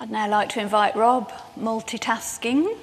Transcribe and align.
I'd 0.00 0.12
now 0.12 0.28
like 0.28 0.50
to 0.50 0.60
invite 0.60 0.94
Rob, 0.94 1.32
multitasking, 1.58 2.76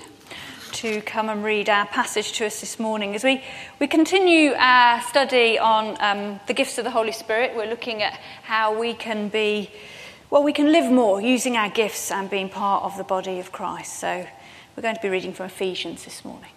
to 0.73 1.00
come 1.04 1.29
and 1.29 1.46
read 1.46 1.70
our 1.70 1.86
passage 1.86 2.34
to 2.34 2.46
us 2.46 2.60
this 2.60 2.78
morning. 2.78 3.15
As 3.15 3.23
we, 3.23 3.41
we 3.79 3.88
continue 3.88 4.52
our 4.57 4.99
study 4.99 5.57
on 5.57 5.96
um, 6.01 6.41
the 6.47 6.54
gifts 6.54 6.78
of 6.78 6.83
the 6.83 6.91
Holy 6.91 7.13
Spirit, 7.13 7.55
we're 7.55 7.70
looking 7.70 8.04
at 8.04 8.20
how 8.43 8.78
we 8.78 8.93
can 8.93 9.29
be, 9.29 9.71
well, 10.29 10.44
we 10.44 10.51
can 10.51 10.74
live 10.74 10.92
more 10.92 11.22
using 11.22 11.56
our 11.56 11.70
gifts 11.70 12.12
and 12.12 12.29
being 12.29 12.49
part 12.49 12.83
of 12.83 12.97
the 12.97 13.06
body 13.06 13.40
of 13.40 13.50
Christ. 13.54 13.97
So 13.97 14.28
we're 14.76 14.84
going 14.84 14.96
to 14.96 15.02
be 15.02 15.08
reading 15.08 15.32
from 15.32 15.46
Ephesians 15.46 16.04
this 16.04 16.26
morning. 16.26 16.52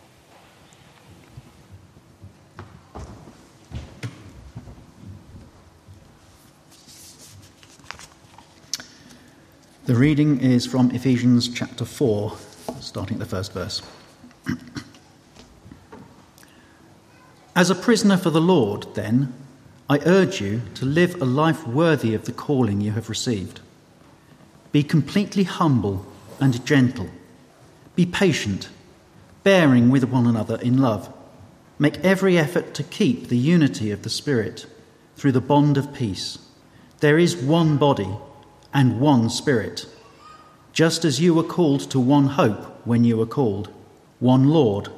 The 9.89 9.95
reading 9.95 10.43
is 10.43 10.67
from 10.67 10.91
Ephesians 10.91 11.49
chapter 11.49 11.87
4, 11.87 12.37
starting 12.79 13.15
at 13.15 13.21
the 13.21 13.25
first 13.25 13.55
verse. 13.55 13.81
As 17.57 17.71
a 17.71 17.75
prisoner 17.75 18.19
for 18.19 18.29
the 18.29 18.39
Lord, 18.39 18.87
then, 18.95 19.33
I 19.89 20.01
urge 20.05 20.43
you 20.43 20.61
to 20.75 20.85
live 20.85 21.23
a 21.23 21.25
life 21.25 21.67
worthy 21.67 22.13
of 22.13 22.27
the 22.27 22.33
calling 22.33 22.83
you 22.83 22.93
have 22.93 23.09
received. 23.09 23.61
Be 24.73 24.83
completely 24.83 25.45
humble 25.45 26.05
and 26.39 26.67
gentle. 26.67 27.09
Be 27.97 28.05
patient, 28.05 28.69
bearing 29.43 29.89
with 29.89 30.05
one 30.05 30.27
another 30.27 30.57
in 30.61 30.77
love. 30.77 31.11
Make 31.79 32.05
every 32.05 32.37
effort 32.37 32.75
to 32.75 32.83
keep 32.83 33.29
the 33.29 33.39
unity 33.39 33.91
of 33.91 34.03
the 34.03 34.11
Spirit 34.11 34.67
through 35.17 35.33
the 35.33 35.41
bond 35.41 35.79
of 35.79 35.95
peace. 35.95 36.37
There 37.01 37.19
is 37.19 37.35
one 37.35 37.79
body 37.79 38.19
and 38.73 39.01
one 39.01 39.31
Spirit, 39.31 39.87
just 40.73 41.05
as 41.05 41.21
you 41.21 41.35
were 41.35 41.43
called 41.43 41.81
to 41.91 41.99
one 41.99 42.27
hope 42.27 42.87
when 42.87 43.05
you 43.05 43.17
were 43.17 43.27
called, 43.27 43.69
one 44.21 44.49
Lord, 44.49 44.89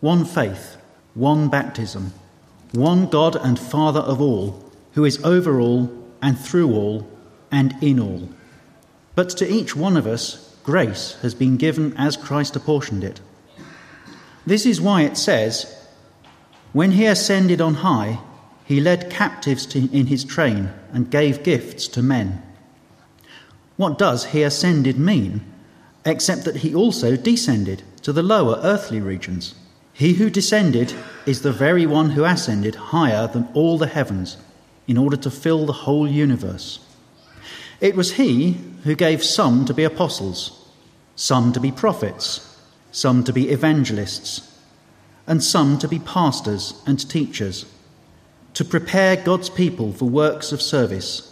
one 0.00 0.24
faith, 0.24 0.76
one 1.14 1.48
baptism, 1.48 2.12
one 2.72 3.06
God 3.06 3.36
and 3.36 3.58
Father 3.58 4.00
of 4.00 4.20
all, 4.20 4.70
who 4.92 5.04
is 5.04 5.22
over 5.24 5.60
all 5.60 5.90
and 6.20 6.38
through 6.38 6.72
all 6.72 7.08
and 7.50 7.74
in 7.82 8.00
all. 8.00 8.28
But 9.14 9.30
to 9.30 9.48
each 9.48 9.76
one 9.76 9.96
of 9.96 10.06
us, 10.06 10.56
grace 10.62 11.16
has 11.22 11.34
been 11.34 11.56
given 11.56 11.94
as 11.96 12.16
Christ 12.16 12.56
apportioned 12.56 13.04
it. 13.04 13.20
This 14.46 14.66
is 14.66 14.80
why 14.80 15.02
it 15.02 15.16
says, 15.16 15.88
When 16.72 16.92
he 16.92 17.06
ascended 17.06 17.60
on 17.60 17.74
high, 17.74 18.18
he 18.64 18.80
led 18.80 19.10
captives 19.10 19.74
in 19.74 20.06
his 20.06 20.24
train 20.24 20.70
and 20.92 21.10
gave 21.10 21.42
gifts 21.42 21.88
to 21.88 22.02
men. 22.02 22.42
What 23.76 23.98
does 23.98 24.26
he 24.26 24.42
ascended 24.42 24.98
mean, 24.98 25.40
except 26.04 26.44
that 26.44 26.56
he 26.56 26.74
also 26.74 27.16
descended 27.16 27.82
to 28.02 28.12
the 28.12 28.22
lower 28.22 28.60
earthly 28.62 29.00
regions? 29.00 29.54
He 29.92 30.14
who 30.14 30.30
descended 30.30 30.94
is 31.26 31.42
the 31.42 31.52
very 31.52 31.86
one 31.86 32.10
who 32.10 32.24
ascended 32.24 32.74
higher 32.74 33.26
than 33.26 33.48
all 33.54 33.78
the 33.78 33.86
heavens 33.86 34.36
in 34.86 34.98
order 34.98 35.16
to 35.16 35.30
fill 35.30 35.66
the 35.66 35.72
whole 35.72 36.08
universe. 36.08 36.80
It 37.80 37.96
was 37.96 38.14
he 38.14 38.58
who 38.84 38.94
gave 38.94 39.24
some 39.24 39.64
to 39.64 39.74
be 39.74 39.84
apostles, 39.84 40.68
some 41.16 41.52
to 41.52 41.60
be 41.60 41.72
prophets, 41.72 42.58
some 42.90 43.24
to 43.24 43.32
be 43.32 43.50
evangelists, 43.50 44.56
and 45.26 45.42
some 45.42 45.78
to 45.78 45.88
be 45.88 45.98
pastors 45.98 46.82
and 46.86 47.08
teachers, 47.08 47.64
to 48.54 48.64
prepare 48.64 49.16
God's 49.16 49.48
people 49.48 49.92
for 49.92 50.06
works 50.06 50.52
of 50.52 50.60
service 50.60 51.31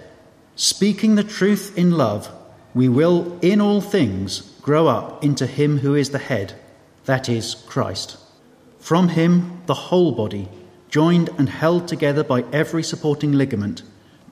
Speaking 0.61 1.15
the 1.15 1.23
truth 1.23 1.75
in 1.75 1.89
love, 1.97 2.31
we 2.75 2.87
will 2.87 3.39
in 3.41 3.59
all 3.59 3.81
things 3.81 4.41
grow 4.61 4.87
up 4.87 5.23
into 5.23 5.47
Him 5.47 5.79
who 5.79 5.95
is 5.95 6.11
the 6.11 6.19
head, 6.19 6.53
that 7.05 7.27
is, 7.27 7.55
Christ. 7.67 8.15
From 8.77 9.09
Him, 9.09 9.63
the 9.65 9.73
whole 9.73 10.11
body, 10.11 10.47
joined 10.87 11.29
and 11.39 11.49
held 11.49 11.87
together 11.87 12.23
by 12.23 12.45
every 12.53 12.83
supporting 12.83 13.31
ligament, 13.31 13.81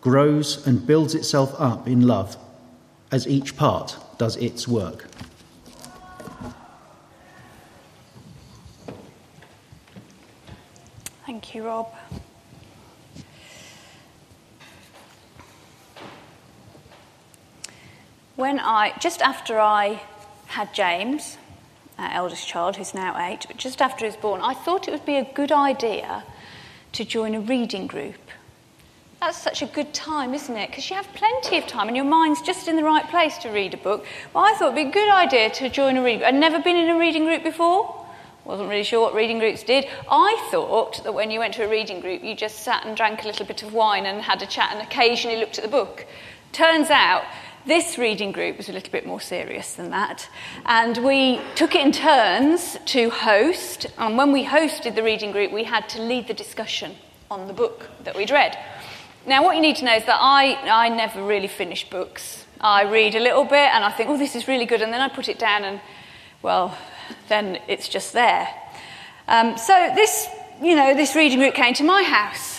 grows 0.01 0.67
and 0.67 0.85
builds 0.85 1.15
itself 1.15 1.59
up 1.59 1.87
in 1.87 2.05
love 2.05 2.37
as 3.11 3.27
each 3.27 3.57
part 3.57 3.97
does 4.19 4.35
its 4.35 4.67
work. 4.67 5.07
Thank 11.25 11.55
you, 11.55 11.63
Rob. 11.63 11.87
When 18.39 18.57
I, 18.57 18.93
just 19.01 19.21
after 19.21 19.59
I 19.59 20.01
had 20.45 20.73
James, 20.73 21.37
our 21.97 22.09
eldest 22.13 22.47
child, 22.47 22.77
who's 22.77 22.93
now 22.93 23.13
eight, 23.19 23.43
but 23.45 23.57
just 23.57 23.81
after 23.81 24.05
he 24.05 24.09
was 24.09 24.15
born, 24.15 24.39
I 24.39 24.53
thought 24.53 24.87
it 24.87 24.91
would 24.91 25.05
be 25.05 25.17
a 25.17 25.25
good 25.25 25.51
idea 25.51 26.23
to 26.93 27.03
join 27.03 27.35
a 27.35 27.41
reading 27.41 27.85
group. 27.85 28.15
That's 29.19 29.37
such 29.37 29.61
a 29.61 29.65
good 29.65 29.93
time, 29.93 30.33
isn't 30.33 30.55
it? 30.55 30.69
Because 30.69 30.89
you 30.89 30.95
have 30.95 31.13
plenty 31.15 31.57
of 31.57 31.67
time 31.67 31.89
and 31.89 31.97
your 31.97 32.05
mind's 32.05 32.41
just 32.41 32.69
in 32.69 32.77
the 32.77 32.83
right 32.85 33.05
place 33.09 33.37
to 33.39 33.49
read 33.49 33.73
a 33.73 33.77
book. 33.77 34.05
Well, 34.33 34.45
I 34.45 34.53
thought 34.53 34.67
it 34.67 34.73
would 34.75 34.83
be 34.85 34.89
a 34.89 34.93
good 34.93 35.09
idea 35.09 35.49
to 35.49 35.67
join 35.67 35.97
a 35.97 36.01
reading 36.01 36.19
group. 36.19 36.29
I'd 36.29 36.39
never 36.39 36.61
been 36.61 36.77
in 36.77 36.89
a 36.89 36.97
reading 36.97 37.25
group 37.25 37.43
before. 37.43 37.93
Wasn't 38.45 38.69
really 38.69 38.83
sure 38.83 39.01
what 39.01 39.13
reading 39.13 39.39
groups 39.39 39.63
did. 39.63 39.85
I 40.09 40.47
thought 40.49 41.03
that 41.03 41.11
when 41.13 41.29
you 41.29 41.39
went 41.39 41.55
to 41.55 41.65
a 41.65 41.69
reading 41.69 41.99
group, 41.99 42.23
you 42.23 42.35
just 42.37 42.59
sat 42.59 42.85
and 42.85 42.95
drank 42.95 43.25
a 43.25 43.27
little 43.27 43.45
bit 43.45 43.63
of 43.63 43.73
wine 43.73 44.05
and 44.05 44.21
had 44.21 44.41
a 44.41 44.47
chat 44.47 44.71
and 44.71 44.81
occasionally 44.81 45.35
looked 45.35 45.57
at 45.57 45.65
the 45.65 45.69
book. 45.69 46.05
Turns 46.53 46.89
out 46.89 47.23
this 47.65 47.97
reading 47.97 48.31
group 48.31 48.57
was 48.57 48.69
a 48.69 48.73
little 48.73 48.91
bit 48.91 49.05
more 49.05 49.19
serious 49.19 49.73
than 49.73 49.89
that. 49.91 50.29
And 50.65 50.97
we 51.03 51.41
took 51.55 51.75
it 51.75 51.85
in 51.85 51.91
turns 51.91 52.77
to 52.87 53.09
host. 53.09 53.85
And 53.97 54.17
when 54.17 54.31
we 54.31 54.45
hosted 54.45 54.95
the 54.95 55.03
reading 55.03 55.31
group, 55.31 55.51
we 55.51 55.65
had 55.65 55.87
to 55.89 56.01
lead 56.01 56.27
the 56.27 56.33
discussion 56.33 56.95
on 57.29 57.47
the 57.47 57.53
book 57.53 57.89
that 58.03 58.15
we'd 58.15 58.31
read. 58.31 58.57
Now, 59.25 59.43
what 59.43 59.55
you 59.55 59.61
need 59.61 59.75
to 59.77 59.85
know 59.85 59.95
is 59.95 60.05
that 60.05 60.17
I, 60.19 60.55
I 60.67 60.89
never 60.89 61.21
really 61.21 61.47
finish 61.47 61.87
books. 61.89 62.45
I 62.61 62.83
read 62.83 63.15
a 63.15 63.19
little 63.19 63.43
bit 63.43 63.69
and 63.73 63.83
I 63.83 63.91
think, 63.91 64.09
oh, 64.09 64.17
this 64.17 64.35
is 64.35 64.47
really 64.47 64.65
good. 64.65 64.81
And 64.81 64.91
then 64.91 65.01
I 65.01 65.09
put 65.09 65.29
it 65.29 65.37
down 65.37 65.63
and, 65.63 65.81
well, 66.41 66.77
then 67.27 67.59
it's 67.67 67.87
just 67.87 68.13
there. 68.13 68.47
Um, 69.27 69.57
so 69.57 69.91
this, 69.93 70.27
you 70.61 70.75
know, 70.75 70.95
this 70.95 71.15
reading 71.15 71.39
group 71.39 71.53
came 71.53 71.73
to 71.75 71.83
my 71.83 72.03
house 72.03 72.58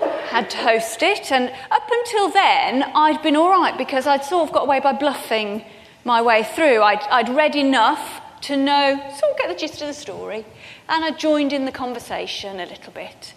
had 0.00 0.48
to 0.50 0.56
host 0.58 1.02
it. 1.02 1.30
And 1.32 1.52
up 1.70 1.88
until 1.90 2.30
then, 2.30 2.82
I'd 2.94 3.22
been 3.22 3.36
all 3.36 3.50
right 3.50 3.76
because 3.76 4.06
I'd 4.06 4.24
sort 4.24 4.48
of 4.48 4.54
got 4.54 4.62
away 4.62 4.80
by 4.80 4.92
bluffing 4.92 5.64
my 6.04 6.22
way 6.22 6.42
through. 6.42 6.82
I'd, 6.82 7.02
I'd 7.10 7.28
read 7.28 7.56
enough 7.56 8.22
to 8.42 8.56
know, 8.56 8.96
sort 9.18 9.32
of 9.32 9.38
get 9.38 9.48
the 9.48 9.54
gist 9.54 9.80
of 9.82 9.88
the 9.88 9.94
story. 9.94 10.44
And 10.88 11.04
I 11.04 11.10
joined 11.10 11.52
in 11.52 11.64
the 11.66 11.72
conversation 11.72 12.58
a 12.58 12.66
little 12.66 12.92
bit. 12.92 13.34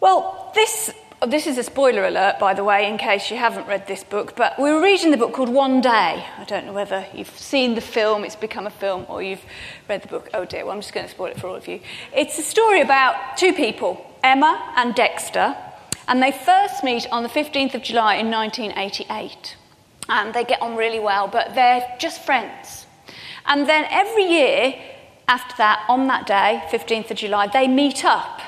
Well, 0.00 0.52
this, 0.54 0.90
this 1.26 1.46
is 1.46 1.58
a 1.58 1.62
spoiler 1.62 2.04
alert, 2.06 2.38
by 2.38 2.54
the 2.54 2.64
way, 2.64 2.88
in 2.88 2.98
case 2.98 3.30
you 3.30 3.36
haven't 3.36 3.66
read 3.66 3.86
this 3.86 4.04
book, 4.04 4.36
but 4.36 4.58
we 4.58 4.70
were 4.72 4.82
reading 4.82 5.10
the 5.10 5.16
book 5.16 5.32
called 5.32 5.48
One 5.48 5.80
Day. 5.80 6.26
I 6.38 6.44
don't 6.46 6.66
know 6.66 6.72
whether 6.72 7.06
you've 7.14 7.36
seen 7.38 7.74
the 7.74 7.80
film, 7.80 8.24
it's 8.24 8.36
become 8.36 8.66
a 8.66 8.70
film, 8.70 9.06
or 9.08 9.22
you've 9.22 9.44
read 9.88 10.02
the 10.02 10.08
book. 10.08 10.28
Oh 10.34 10.44
dear, 10.44 10.64
well, 10.64 10.74
I'm 10.74 10.80
just 10.80 10.92
going 10.92 11.06
to 11.06 11.12
spoil 11.12 11.28
it 11.28 11.40
for 11.40 11.46
all 11.48 11.56
of 11.56 11.66
you. 11.66 11.80
It's 12.14 12.38
a 12.38 12.42
story 12.42 12.82
about 12.82 13.36
two 13.38 13.54
people, 13.54 14.04
Emma 14.22 14.74
and 14.76 14.94
Dexter, 14.94 15.56
and 16.08 16.22
they 16.22 16.32
first 16.32 16.84
meet 16.84 17.06
on 17.10 17.22
the 17.22 17.28
15th 17.28 17.74
of 17.74 17.82
July 17.82 18.16
in 18.16 18.30
1988. 18.30 19.56
And 20.08 20.32
they 20.32 20.44
get 20.44 20.62
on 20.62 20.76
really 20.76 21.00
well, 21.00 21.26
but 21.26 21.54
they're 21.54 21.96
just 21.98 22.22
friends. 22.22 22.86
And 23.46 23.68
then 23.68 23.86
every 23.90 24.24
year 24.24 24.74
after 25.28 25.56
that, 25.56 25.84
on 25.88 26.06
that 26.06 26.26
day, 26.26 26.62
15th 26.70 27.10
of 27.10 27.16
July, 27.16 27.48
they 27.48 27.66
meet 27.66 28.04
up. 28.04 28.40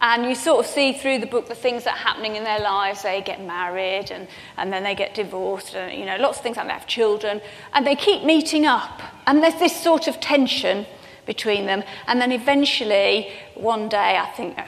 And 0.00 0.24
you 0.24 0.34
sort 0.34 0.64
of 0.64 0.70
see 0.70 0.92
through 0.92 1.18
the 1.18 1.26
book 1.26 1.48
the 1.48 1.54
things 1.54 1.84
that 1.84 1.94
are 1.94 1.98
happening 1.98 2.36
in 2.36 2.44
their 2.44 2.60
lives. 2.60 3.02
They 3.02 3.20
get 3.20 3.42
married 3.42 4.10
and, 4.10 4.28
and 4.56 4.72
then 4.72 4.84
they 4.84 4.94
get 4.94 5.14
divorced, 5.14 5.74
and 5.74 5.98
you 5.98 6.06
know, 6.06 6.16
lots 6.18 6.38
of 6.38 6.44
things 6.44 6.56
like 6.56 6.66
they 6.66 6.72
have 6.72 6.86
children. 6.86 7.40
And 7.72 7.86
they 7.86 7.96
keep 7.96 8.22
meeting 8.22 8.64
up. 8.64 9.00
And 9.26 9.42
there's 9.42 9.58
this 9.58 9.82
sort 9.82 10.06
of 10.06 10.20
tension 10.20 10.86
between 11.26 11.66
them. 11.66 11.82
And 12.06 12.20
then 12.20 12.32
eventually, 12.32 13.32
one 13.54 13.88
day, 13.88 14.18
I 14.18 14.26
think, 14.36 14.58
uh, 14.58 14.66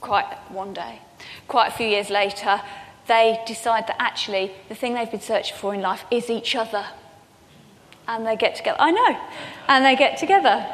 quite 0.00 0.26
one 0.50 0.72
day, 0.72 1.00
quite 1.48 1.68
a 1.68 1.76
few 1.76 1.86
years 1.86 2.10
later, 2.10 2.60
they 3.06 3.40
decide 3.46 3.86
that 3.88 3.96
actually 3.98 4.52
the 4.68 4.74
thing 4.74 4.94
they've 4.94 5.10
been 5.10 5.20
searching 5.20 5.56
for 5.56 5.74
in 5.74 5.80
life 5.80 6.04
is 6.10 6.30
each 6.30 6.54
other. 6.54 6.84
and 8.06 8.26
they 8.26 8.36
get 8.36 8.54
together. 8.54 8.76
I 8.80 8.90
know. 8.90 9.20
And 9.68 9.84
they 9.84 9.94
get 9.96 10.16
together. 10.18 10.66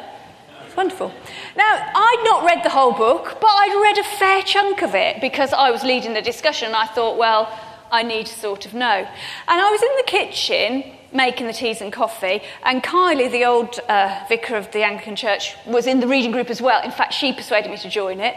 It's 0.65 0.75
wonderful. 0.75 1.11
Now, 1.57 1.73
I'd 1.93 2.21
not 2.23 2.45
read 2.45 2.63
the 2.63 2.69
whole 2.69 2.93
book, 2.93 3.37
but 3.41 3.47
I'd 3.49 3.75
read 3.81 3.97
a 3.97 4.07
fair 4.17 4.41
chunk 4.41 4.81
of 4.81 4.95
it 4.95 5.19
because 5.19 5.51
I 5.51 5.69
was 5.69 5.83
leading 5.83 6.13
the 6.13 6.21
discussion. 6.21 6.73
I 6.73 6.85
thought, 6.87 7.17
well, 7.17 7.49
I 7.91 8.03
need 8.03 8.25
to 8.27 8.33
sort 8.33 8.65
of 8.65 8.73
know. 8.73 9.07
And 9.49 9.61
I 9.61 9.69
was 9.69 9.81
in 9.81 9.95
the 9.97 10.03
kitchen 10.07 10.83
making 11.15 11.47
the 11.47 11.53
teas 11.53 11.81
and 11.81 11.91
coffee, 11.91 12.41
and 12.63 12.83
Kylie, 12.83 13.31
the 13.31 13.45
old 13.45 13.79
uh, 13.87 14.25
vicar 14.27 14.55
of 14.55 14.71
the 14.71 14.83
Anglican 14.83 15.15
Church, 15.15 15.55
was 15.65 15.87
in 15.87 15.99
the 15.99 16.07
reading 16.07 16.31
group 16.31 16.49
as 16.49 16.61
well. 16.61 16.83
In 16.83 16.91
fact, 16.91 17.13
she 17.13 17.31
persuaded 17.31 17.71
me 17.71 17.77
to 17.77 17.89
join 17.89 18.19
it. 18.19 18.35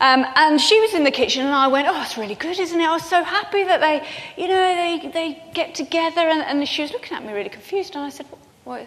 Um, 0.00 0.26
and 0.34 0.60
she 0.60 0.78
was 0.80 0.92
in 0.92 1.04
the 1.04 1.10
kitchen, 1.10 1.46
and 1.46 1.54
I 1.54 1.68
went, 1.68 1.86
Oh, 1.88 2.02
it's 2.02 2.18
really 2.18 2.34
good, 2.34 2.58
isn't 2.58 2.78
it? 2.78 2.84
I 2.84 2.92
was 2.92 3.08
so 3.08 3.22
happy 3.22 3.64
that 3.64 3.80
they, 3.80 4.06
you 4.36 4.48
know, 4.48 4.74
they, 4.74 5.08
they 5.08 5.42
get 5.54 5.74
together. 5.74 6.20
And, 6.20 6.42
and 6.42 6.68
she 6.68 6.82
was 6.82 6.92
looking 6.92 7.16
at 7.16 7.24
me 7.24 7.32
really 7.32 7.48
confused, 7.48 7.94
and 7.94 8.04
I 8.04 8.10
said, 8.10 8.26
What? 8.64 8.86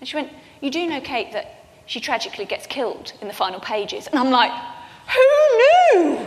And 0.00 0.08
she 0.08 0.16
went, 0.16 0.30
You 0.60 0.70
do 0.70 0.86
know, 0.86 1.00
Kate, 1.00 1.32
that 1.32 1.64
she 1.86 2.00
tragically 2.00 2.44
gets 2.44 2.66
killed 2.66 3.12
in 3.20 3.28
the 3.28 3.34
final 3.34 3.60
pages. 3.60 4.08
And 4.08 4.18
I'm 4.18 4.30
like, 4.30 4.52
Who 5.14 6.00
knew? 6.00 6.26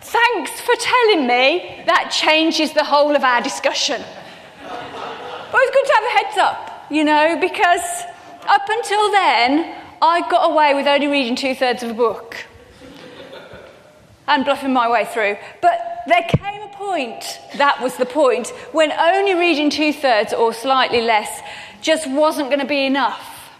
Thanks 0.00 0.60
for 0.60 0.74
telling 0.76 1.26
me. 1.26 1.82
That 1.86 2.10
changes 2.10 2.72
the 2.72 2.84
whole 2.84 3.14
of 3.14 3.22
our 3.22 3.42
discussion. 3.42 4.02
But 5.54 5.60
it's 5.62 5.76
good 5.76 5.86
to 5.86 5.92
have 5.92 6.04
a 6.04 6.26
heads 6.26 6.38
up, 6.38 6.90
you 6.90 7.04
know, 7.04 7.38
because 7.40 7.80
up 8.48 8.66
until 8.68 9.12
then, 9.12 9.76
I 10.02 10.28
got 10.28 10.50
away 10.50 10.74
with 10.74 10.88
only 10.88 11.06
reading 11.06 11.36
two 11.36 11.54
thirds 11.54 11.84
of 11.84 11.90
a 11.90 11.94
book 11.94 12.44
and 14.26 14.44
bluffing 14.44 14.72
my 14.72 14.90
way 14.90 15.04
through. 15.04 15.36
But 15.62 16.02
there 16.08 16.24
came 16.24 16.60
a 16.60 16.72
point, 16.74 17.38
that 17.56 17.80
was 17.80 17.96
the 17.98 18.04
point, 18.04 18.48
when 18.72 18.90
only 18.90 19.34
reading 19.34 19.70
two 19.70 19.92
thirds 19.92 20.32
or 20.32 20.52
slightly 20.52 21.02
less 21.02 21.40
just 21.80 22.10
wasn't 22.10 22.48
going 22.48 22.58
to 22.58 22.66
be 22.66 22.84
enough. 22.84 23.52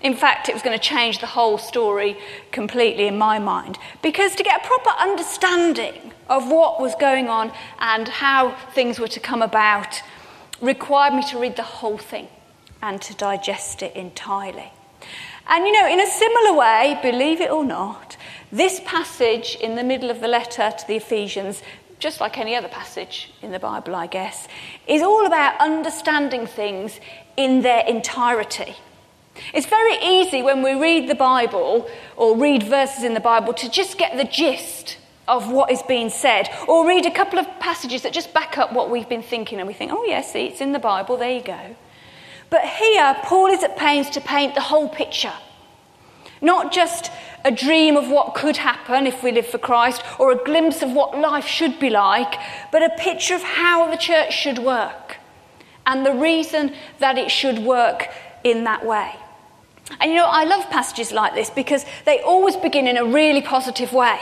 In 0.00 0.16
fact, 0.16 0.48
it 0.48 0.54
was 0.54 0.62
going 0.62 0.76
to 0.76 0.84
change 0.84 1.20
the 1.20 1.26
whole 1.26 1.56
story 1.56 2.18
completely 2.50 3.06
in 3.06 3.16
my 3.16 3.38
mind. 3.38 3.78
Because 4.02 4.34
to 4.34 4.42
get 4.42 4.64
a 4.64 4.66
proper 4.66 4.90
understanding 4.98 6.12
of 6.28 6.50
what 6.50 6.80
was 6.80 6.96
going 6.96 7.28
on 7.28 7.52
and 7.78 8.08
how 8.08 8.56
things 8.72 8.98
were 8.98 9.06
to 9.06 9.20
come 9.20 9.40
about 9.40 10.02
required 10.60 11.14
me 11.14 11.22
to 11.30 11.38
read 11.38 11.56
the 11.56 11.62
whole 11.62 11.98
thing 11.98 12.28
and 12.82 13.00
to 13.02 13.14
digest 13.14 13.82
it 13.82 13.94
entirely. 13.94 14.72
And 15.48 15.66
you 15.66 15.72
know, 15.72 15.88
in 15.88 16.00
a 16.00 16.06
similar 16.06 16.58
way, 16.58 16.98
believe 17.02 17.40
it 17.40 17.50
or 17.50 17.64
not, 17.64 18.16
this 18.52 18.80
passage 18.84 19.56
in 19.60 19.76
the 19.76 19.84
middle 19.84 20.10
of 20.10 20.20
the 20.20 20.28
letter 20.28 20.72
to 20.76 20.86
the 20.86 20.96
Ephesians, 20.96 21.62
just 21.98 22.20
like 22.20 22.38
any 22.38 22.54
other 22.54 22.68
passage 22.68 23.32
in 23.42 23.50
the 23.50 23.58
Bible, 23.58 23.94
I 23.94 24.06
guess, 24.06 24.46
is 24.86 25.02
all 25.02 25.26
about 25.26 25.60
understanding 25.60 26.46
things 26.46 27.00
in 27.36 27.62
their 27.62 27.84
entirety. 27.86 28.76
It's 29.54 29.66
very 29.66 29.96
easy 30.02 30.42
when 30.42 30.62
we 30.62 30.74
read 30.74 31.08
the 31.08 31.14
Bible 31.14 31.88
or 32.16 32.36
read 32.36 32.64
verses 32.64 33.04
in 33.04 33.14
the 33.14 33.20
Bible 33.20 33.54
to 33.54 33.70
just 33.70 33.96
get 33.96 34.16
the 34.16 34.24
gist 34.24 34.98
of 35.28 35.50
what 35.50 35.70
is 35.70 35.82
being 35.82 36.10
said 36.10 36.48
or 36.66 36.86
read 36.86 37.06
a 37.06 37.10
couple 37.10 37.38
of 37.38 37.46
passages 37.60 38.02
that 38.02 38.12
just 38.12 38.34
back 38.34 38.58
up 38.58 38.72
what 38.72 38.90
we've 38.90 39.08
been 39.08 39.22
thinking 39.22 39.58
and 39.58 39.68
we 39.68 39.74
think, 39.74 39.92
oh, 39.92 40.04
yes, 40.04 40.32
see, 40.32 40.46
it's 40.46 40.60
in 40.60 40.72
the 40.72 40.78
Bible, 40.78 41.16
there 41.16 41.30
you 41.30 41.42
go. 41.42 41.76
But 42.50 42.64
here, 42.64 43.16
Paul 43.22 43.48
is 43.48 43.62
at 43.62 43.76
pains 43.76 44.08
to 44.10 44.20
paint 44.20 44.54
the 44.54 44.62
whole 44.62 44.88
picture. 44.88 45.34
Not 46.40 46.72
just 46.72 47.10
a 47.44 47.50
dream 47.50 47.96
of 47.96 48.08
what 48.08 48.34
could 48.34 48.56
happen 48.58 49.06
if 49.06 49.22
we 49.22 49.32
live 49.32 49.46
for 49.46 49.58
Christ 49.58 50.02
or 50.18 50.32
a 50.32 50.36
glimpse 50.36 50.82
of 50.82 50.92
what 50.92 51.18
life 51.18 51.46
should 51.46 51.78
be 51.78 51.90
like, 51.90 52.34
but 52.72 52.82
a 52.82 52.90
picture 52.98 53.34
of 53.34 53.42
how 53.42 53.90
the 53.90 53.96
church 53.96 54.32
should 54.32 54.58
work 54.58 55.16
and 55.86 56.04
the 56.04 56.12
reason 56.12 56.74
that 56.98 57.18
it 57.18 57.30
should 57.30 57.58
work 57.58 58.08
in 58.44 58.64
that 58.64 58.84
way. 58.84 59.14
And 60.00 60.10
you 60.12 60.18
know, 60.18 60.26
I 60.26 60.44
love 60.44 60.68
passages 60.70 61.12
like 61.12 61.34
this 61.34 61.50
because 61.50 61.84
they 62.04 62.20
always 62.20 62.56
begin 62.56 62.86
in 62.86 62.96
a 62.96 63.04
really 63.04 63.42
positive 63.42 63.92
way. 63.92 64.18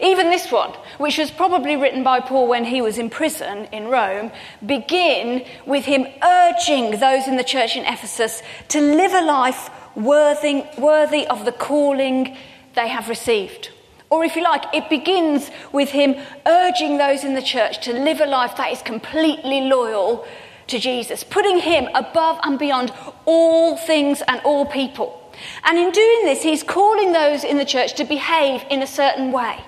Even 0.00 0.30
this 0.30 0.50
one, 0.50 0.70
which 0.98 1.18
was 1.18 1.30
probably 1.30 1.76
written 1.76 2.02
by 2.02 2.20
Paul 2.20 2.48
when 2.48 2.64
he 2.64 2.80
was 2.80 2.98
in 2.98 3.10
prison 3.10 3.66
in 3.72 3.88
Rome, 3.88 4.30
begin 4.64 5.44
with 5.66 5.84
him 5.84 6.06
urging 6.22 6.98
those 6.98 7.26
in 7.26 7.36
the 7.36 7.44
church 7.44 7.76
in 7.76 7.84
Ephesus 7.84 8.42
to 8.68 8.80
live 8.80 9.12
a 9.12 9.22
life 9.22 9.70
worthy, 9.96 10.64
worthy 10.78 11.26
of 11.26 11.44
the 11.44 11.52
calling 11.52 12.36
they 12.74 12.88
have 12.88 13.08
received. 13.08 13.70
Or, 14.08 14.24
if 14.24 14.36
you 14.36 14.42
like, 14.42 14.64
it 14.74 14.88
begins 14.88 15.50
with 15.72 15.90
him 15.90 16.16
urging 16.46 16.98
those 16.98 17.24
in 17.24 17.34
the 17.34 17.42
church 17.42 17.82
to 17.84 17.92
live 17.92 18.20
a 18.20 18.26
life 18.26 18.56
that 18.58 18.70
is 18.70 18.82
completely 18.82 19.62
loyal 19.62 20.26
to 20.68 20.78
Jesus, 20.78 21.24
putting 21.24 21.58
him 21.58 21.88
above 21.94 22.38
and 22.44 22.58
beyond 22.58 22.92
all 23.24 23.76
things 23.76 24.22
and 24.28 24.40
all 24.42 24.64
people. 24.66 25.18
And 25.64 25.78
in 25.78 25.90
doing 25.90 26.24
this, 26.24 26.42
he's 26.42 26.62
calling 26.62 27.12
those 27.12 27.42
in 27.42 27.56
the 27.56 27.64
church 27.64 27.94
to 27.94 28.04
behave 28.04 28.64
in 28.70 28.82
a 28.82 28.86
certain 28.86 29.32
way. 29.32 29.58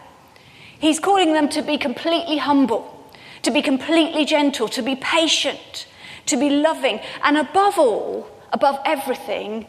He's 0.85 1.01
calling 1.01 1.33
them 1.33 1.49
to 1.49 1.63
be 1.63 1.79
completely 1.79 2.37
humble, 2.37 3.11
to 3.41 3.51
be 3.51 3.63
completely 3.63 4.27
gentle, 4.27 4.69
to 4.69 4.83
be 4.83 4.95
patient, 4.95 5.87
to 6.27 6.37
be 6.37 6.51
loving, 6.51 7.01
and 7.23 7.39
above 7.39 7.79
all, 7.79 8.29
above 8.53 8.79
everything, 8.85 9.67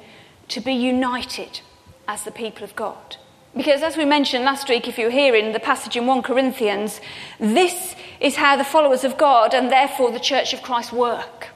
to 0.49 0.59
be 0.59 0.73
united 0.73 1.61
as 2.05 2.25
the 2.25 2.31
people 2.31 2.65
of 2.65 2.75
God. 2.75 3.15
Because, 3.55 3.81
as 3.81 3.95
we 3.95 4.03
mentioned 4.03 4.43
last 4.43 4.67
week, 4.67 4.89
if 4.89 4.97
you 4.97 5.05
were 5.05 5.09
here 5.09 5.35
in 5.35 5.53
the 5.53 5.59
passage 5.61 5.95
in 5.95 6.05
1 6.05 6.21
Corinthians, 6.21 6.99
this 7.39 7.95
is 8.19 8.35
how 8.35 8.57
the 8.57 8.65
followers 8.65 9.05
of 9.05 9.17
God 9.17 9.53
and 9.53 9.71
therefore 9.71 10.11
the 10.11 10.19
church 10.19 10.53
of 10.53 10.61
Christ 10.61 10.91
work. 10.91 11.47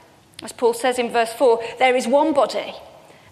As 0.42 0.52
Paul 0.52 0.72
says 0.72 0.98
in 0.98 1.12
verse 1.12 1.34
4, 1.34 1.62
there 1.78 1.96
is 1.96 2.08
one 2.08 2.32
body 2.32 2.72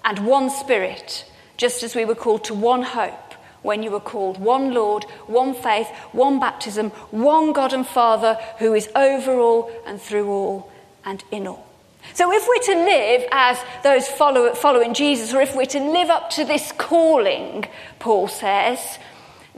and 0.05 0.27
one 0.27 0.51
spirit, 0.51 1.25
just 1.57 1.83
as 1.83 1.97
we 1.97 2.05
were 2.05 2.15
called 2.15 2.45
to 2.45 2.55
one 2.55 2.83
hope 2.83 3.28
when 3.63 3.83
you 3.83 3.91
were 3.91 4.01
called 4.01 4.39
one 4.39 4.73
Lord, 4.73 5.05
one 5.27 5.55
faith, 5.55 5.89
one 6.13 6.39
baptism, 6.39 6.91
one 7.11 7.53
God 7.53 7.73
and 7.73 7.87
Father 7.87 8.35
who 8.59 8.75
is 8.75 8.89
over 8.95 9.39
all 9.39 9.71
and 9.87 10.01
through 10.01 10.29
all 10.29 10.71
and 11.05 11.23
in 11.31 11.47
all. 11.47 11.67
So, 12.15 12.33
if 12.33 12.47
we're 12.49 12.75
to 12.75 12.85
live 12.85 13.29
as 13.33 13.59
those 13.83 14.09
follow, 14.09 14.55
following 14.55 14.95
Jesus, 14.95 15.35
or 15.35 15.41
if 15.41 15.55
we're 15.55 15.67
to 15.67 15.81
live 15.81 16.11
up 16.11 16.31
to 16.31 16.45
this 16.45 16.73
calling, 16.73 17.67
Paul 17.99 18.29
says, 18.29 18.99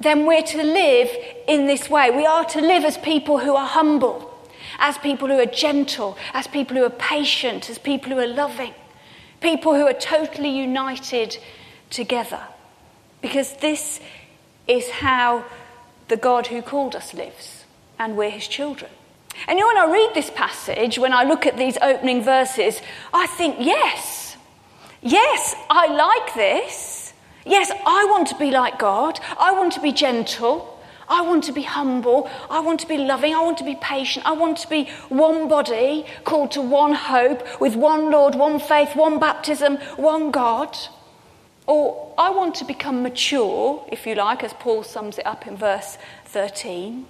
then 0.01 0.25
we're 0.25 0.43
to 0.43 0.63
live 0.63 1.11
in 1.47 1.67
this 1.67 1.91
way. 1.91 2.11
We 2.11 2.25
are 2.25 2.45
to 2.47 2.61
live 2.61 2.85
as 2.85 2.97
people 2.99 3.39
who 3.39 3.55
are 3.55 3.67
humble, 3.67 4.33
as 4.79 4.97
people 4.99 5.29
who 5.29 5.39
are 5.39 5.47
gentle, 5.47 6.17
as 6.33 6.47
people 6.47 6.77
who 6.77 6.85
are 6.85 6.91
patient, 6.91 7.69
as 7.69 7.79
people 7.79 8.13
who 8.13 8.19
are 8.19 8.27
loving, 8.27 8.75
people 9.41 9.75
who 9.75 9.87
are 9.87 9.93
totally 9.93 10.49
united 10.49 11.37
together. 11.91 12.41
Because 13.21 13.55
this 13.59 14.01
is 14.67 14.89
how 14.91 15.45
the 16.09 16.17
God 16.17 16.49
who 16.49 16.63
called 16.63 16.95
us 16.95 17.15
lives, 17.15 17.65
and 17.99 18.17
we're 18.17 18.31
his 18.31 18.49
children. 18.49 18.91
And 19.47 19.59
you 19.59 19.65
know, 19.65 19.69
when 19.69 19.91
I 19.91 19.93
read 19.93 20.15
this 20.15 20.31
passage, 20.31 20.99
when 20.99 21.13
I 21.13 21.25
look 21.25 21.47
at 21.47 21.57
these 21.57 21.79
opening 21.81 22.23
verses, 22.23 22.81
I 23.13 23.27
think, 23.27 23.57
yes, 23.59 24.37
yes, 25.03 25.55
I 25.69 25.87
like 25.87 26.35
this. 26.35 27.13
Yes, 27.47 27.71
I 27.71 28.07
want 28.11 28.29
to 28.29 28.35
be 28.37 28.51
like 28.51 28.79
God. 28.79 29.19
I 29.39 29.53
want 29.53 29.73
to 29.75 29.81
be 29.81 29.93
gentle. 29.93 30.79
I 31.09 31.23
want 31.23 31.45
to 31.45 31.53
be 31.53 31.63
humble. 31.63 32.31
I 32.49 32.61
want 32.61 32.81
to 32.81 32.87
be 32.87 32.99
loving. 32.99 33.35
I 33.35 33.43
want 33.43 33.59
to 33.59 33.65
be 33.65 33.77
patient. 33.81 34.27
I 34.27 34.33
want 34.33 34.59
to 34.59 34.69
be 34.69 34.85
one 35.09 35.49
body 35.49 36.05
called 36.25 36.53
to 36.53 36.61
one 36.61 36.93
hope 36.93 37.61
with 37.61 37.75
one 37.75 38.11
Lord, 38.11 38.35
one 38.35 38.61
faith, 38.61 38.95
one 38.95 39.19
baptism, 39.19 39.79
one 39.97 40.31
God. 40.31 40.77
Or 41.71 42.13
I 42.19 42.31
want 42.31 42.57
to 42.57 42.65
become 42.65 43.05
mature, 43.05 43.87
if 43.93 44.05
you 44.05 44.17
like, 44.17 44.43
as 44.43 44.53
Paul 44.55 44.83
sums 44.83 45.19
it 45.19 45.25
up 45.25 45.47
in 45.47 45.57
verse 45.57 45.99
13. 46.25 47.07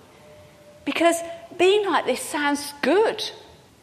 Because 0.85 1.17
being 1.57 1.87
like 1.87 2.05
this 2.05 2.21
sounds 2.21 2.75
good. 2.83 3.31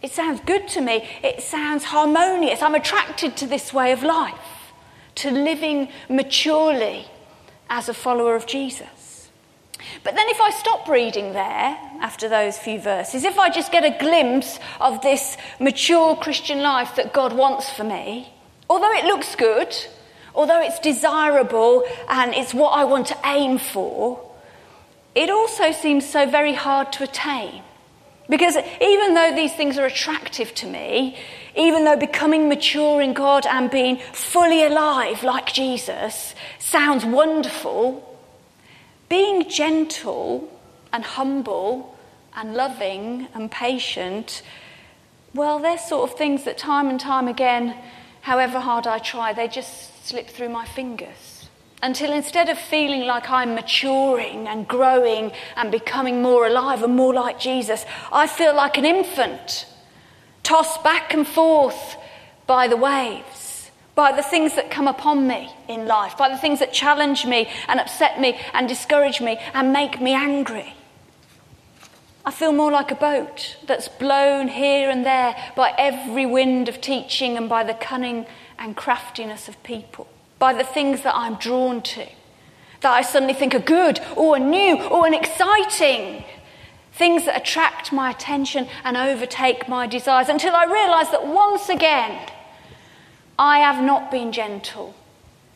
It 0.03 0.11
sounds 0.11 0.39
good 0.41 0.67
to 0.67 0.81
me. 0.81 1.09
It 1.23 1.41
sounds 1.41 1.85
harmonious. 1.85 2.61
I'm 2.61 2.75
attracted 2.75 3.35
to 3.37 3.47
this 3.47 3.73
way 3.73 3.91
of 3.91 4.03
life, 4.03 4.71
to 5.15 5.31
living 5.31 5.89
maturely 6.09 7.07
as 7.71 7.89
a 7.89 7.93
follower 7.95 8.35
of 8.35 8.45
Jesus. 8.45 9.31
But 10.03 10.13
then, 10.13 10.29
if 10.29 10.39
I 10.39 10.51
stop 10.51 10.87
reading 10.87 11.33
there 11.33 11.75
after 12.01 12.29
those 12.29 12.59
few 12.59 12.79
verses, 12.79 13.23
if 13.23 13.39
I 13.39 13.49
just 13.49 13.71
get 13.71 13.83
a 13.83 13.97
glimpse 13.97 14.59
of 14.79 15.01
this 15.01 15.37
mature 15.59 16.15
Christian 16.17 16.61
life 16.61 16.95
that 16.97 17.13
God 17.13 17.33
wants 17.33 17.67
for 17.67 17.83
me, 17.83 18.31
although 18.69 18.93
it 18.93 19.05
looks 19.05 19.35
good, 19.35 19.75
although 20.37 20.61
it's 20.61 20.79
desirable 20.79 21.83
and 22.07 22.33
it's 22.33 22.53
what 22.53 22.69
I 22.69 22.85
want 22.85 23.07
to 23.07 23.17
aim 23.25 23.57
for, 23.57 24.23
it 25.15 25.29
also 25.29 25.71
seems 25.71 26.07
so 26.07 26.29
very 26.29 26.53
hard 26.53 26.93
to 26.93 27.03
attain. 27.03 27.63
Because 28.29 28.55
even 28.81 29.13
though 29.13 29.33
these 29.35 29.53
things 29.53 29.77
are 29.77 29.85
attractive 29.85 30.53
to 30.55 30.67
me, 30.67 31.17
even 31.55 31.83
though 31.83 31.97
becoming 31.97 32.47
mature 32.47 33.01
in 33.01 33.13
God 33.13 33.45
and 33.45 33.71
being 33.71 33.97
fully 34.13 34.63
alive 34.63 35.23
like 35.23 35.51
Jesus 35.53 36.35
sounds 36.59 37.03
wonderful, 37.03 38.03
being 39.09 39.49
gentle 39.49 40.49
and 40.93 41.03
humble 41.03 41.97
and 42.35 42.53
loving 42.53 43.27
and 43.33 43.49
patient 43.49 44.43
well, 45.33 45.59
they're 45.59 45.77
sort 45.77 46.09
of 46.09 46.17
things 46.17 46.45
that 46.45 46.57
time 46.57 46.89
and 46.89 46.99
time 46.99 47.27
again, 47.27 47.75
however 48.27 48.59
hard 48.59 48.85
I 48.85 48.99
try, 48.99 49.31
they 49.31 49.47
just 49.47 50.05
slip 50.05 50.27
through 50.27 50.49
my 50.49 50.65
fingers. 50.65 51.47
Until 51.81 52.11
instead 52.11 52.49
of 52.49 52.57
feeling 52.59 53.03
like 53.05 53.29
I'm 53.29 53.55
maturing 53.55 54.49
and 54.49 54.67
growing 54.67 55.31
and 55.55 55.71
becoming 55.71 56.21
more 56.21 56.45
alive 56.45 56.83
and 56.83 56.93
more 56.93 57.13
like 57.13 57.39
Jesus, 57.39 57.85
I 58.11 58.27
feel 58.27 58.53
like 58.53 58.77
an 58.77 58.83
infant, 58.83 59.65
tossed 60.43 60.83
back 60.83 61.13
and 61.13 61.25
forth 61.25 61.95
by 62.47 62.67
the 62.67 62.75
waves, 62.75 63.71
by 63.95 64.11
the 64.11 64.23
things 64.23 64.55
that 64.55 64.69
come 64.69 64.89
upon 64.89 65.25
me 65.25 65.49
in 65.69 65.87
life, 65.87 66.17
by 66.17 66.27
the 66.27 66.37
things 66.37 66.59
that 66.59 66.73
challenge 66.73 67.25
me 67.25 67.47
and 67.69 67.79
upset 67.79 68.19
me 68.19 68.37
and 68.53 68.67
discourage 68.67 69.21
me 69.21 69.39
and 69.53 69.71
make 69.71 70.01
me 70.01 70.11
angry. 70.11 70.73
I 72.27 72.31
feel 72.31 72.51
more 72.51 72.73
like 72.73 72.91
a 72.91 72.95
boat 72.95 73.55
that's 73.67 73.87
blown 73.87 74.49
here 74.49 74.89
and 74.89 75.05
there 75.05 75.33
by 75.55 75.73
every 75.77 76.25
wind 76.25 76.67
of 76.67 76.81
teaching 76.81 77.37
and 77.37 77.47
by 77.47 77.63
the 77.63 77.73
cunning 77.73 78.25
and 78.59 78.75
craftiness 78.75 79.47
of 79.47 79.63
people, 79.63 80.09
by 80.37 80.51
the 80.51 80.65
things 80.65 81.03
that 81.03 81.15
I'm 81.15 81.35
drawn 81.35 81.81
to, 81.83 82.05
that 82.81 82.91
I 82.91 83.01
suddenly 83.01 83.33
think 83.33 83.55
are 83.55 83.59
good 83.59 84.01
or 84.17 84.39
new 84.39 84.75
or 84.89 85.07
exciting. 85.07 86.25
Things 86.91 87.23
that 87.23 87.41
attract 87.41 87.93
my 87.93 88.11
attention 88.11 88.67
and 88.83 88.97
overtake 88.97 89.69
my 89.69 89.87
desires 89.87 90.27
until 90.27 90.53
I 90.53 90.65
realize 90.65 91.09
that 91.11 91.25
once 91.25 91.69
again, 91.69 92.29
I 93.39 93.59
have 93.59 93.81
not 93.81 94.11
been 94.11 94.33
gentle. 94.33 94.95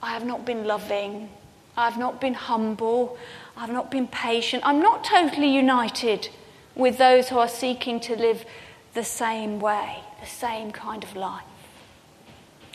I 0.01 0.11
have 0.11 0.25
not 0.25 0.45
been 0.45 0.63
loving. 0.63 1.31
I 1.75 1.83
have 1.83 1.97
not 1.97 2.21
been 2.21 2.35
humble. 2.35 3.17
I 3.57 3.59
have 3.59 3.73
not 3.73 3.91
been 3.91 4.07
patient. 4.07 4.63
I'm 4.65 4.79
not 4.79 5.03
totally 5.03 5.53
united 5.53 6.29
with 6.75 6.97
those 6.97 7.29
who 7.29 7.37
are 7.37 7.47
seeking 7.47 7.99
to 8.01 8.15
live 8.15 8.45
the 8.93 9.03
same 9.03 9.59
way, 9.59 9.99
the 10.19 10.27
same 10.27 10.71
kind 10.71 11.03
of 11.03 11.15
life. 11.15 11.43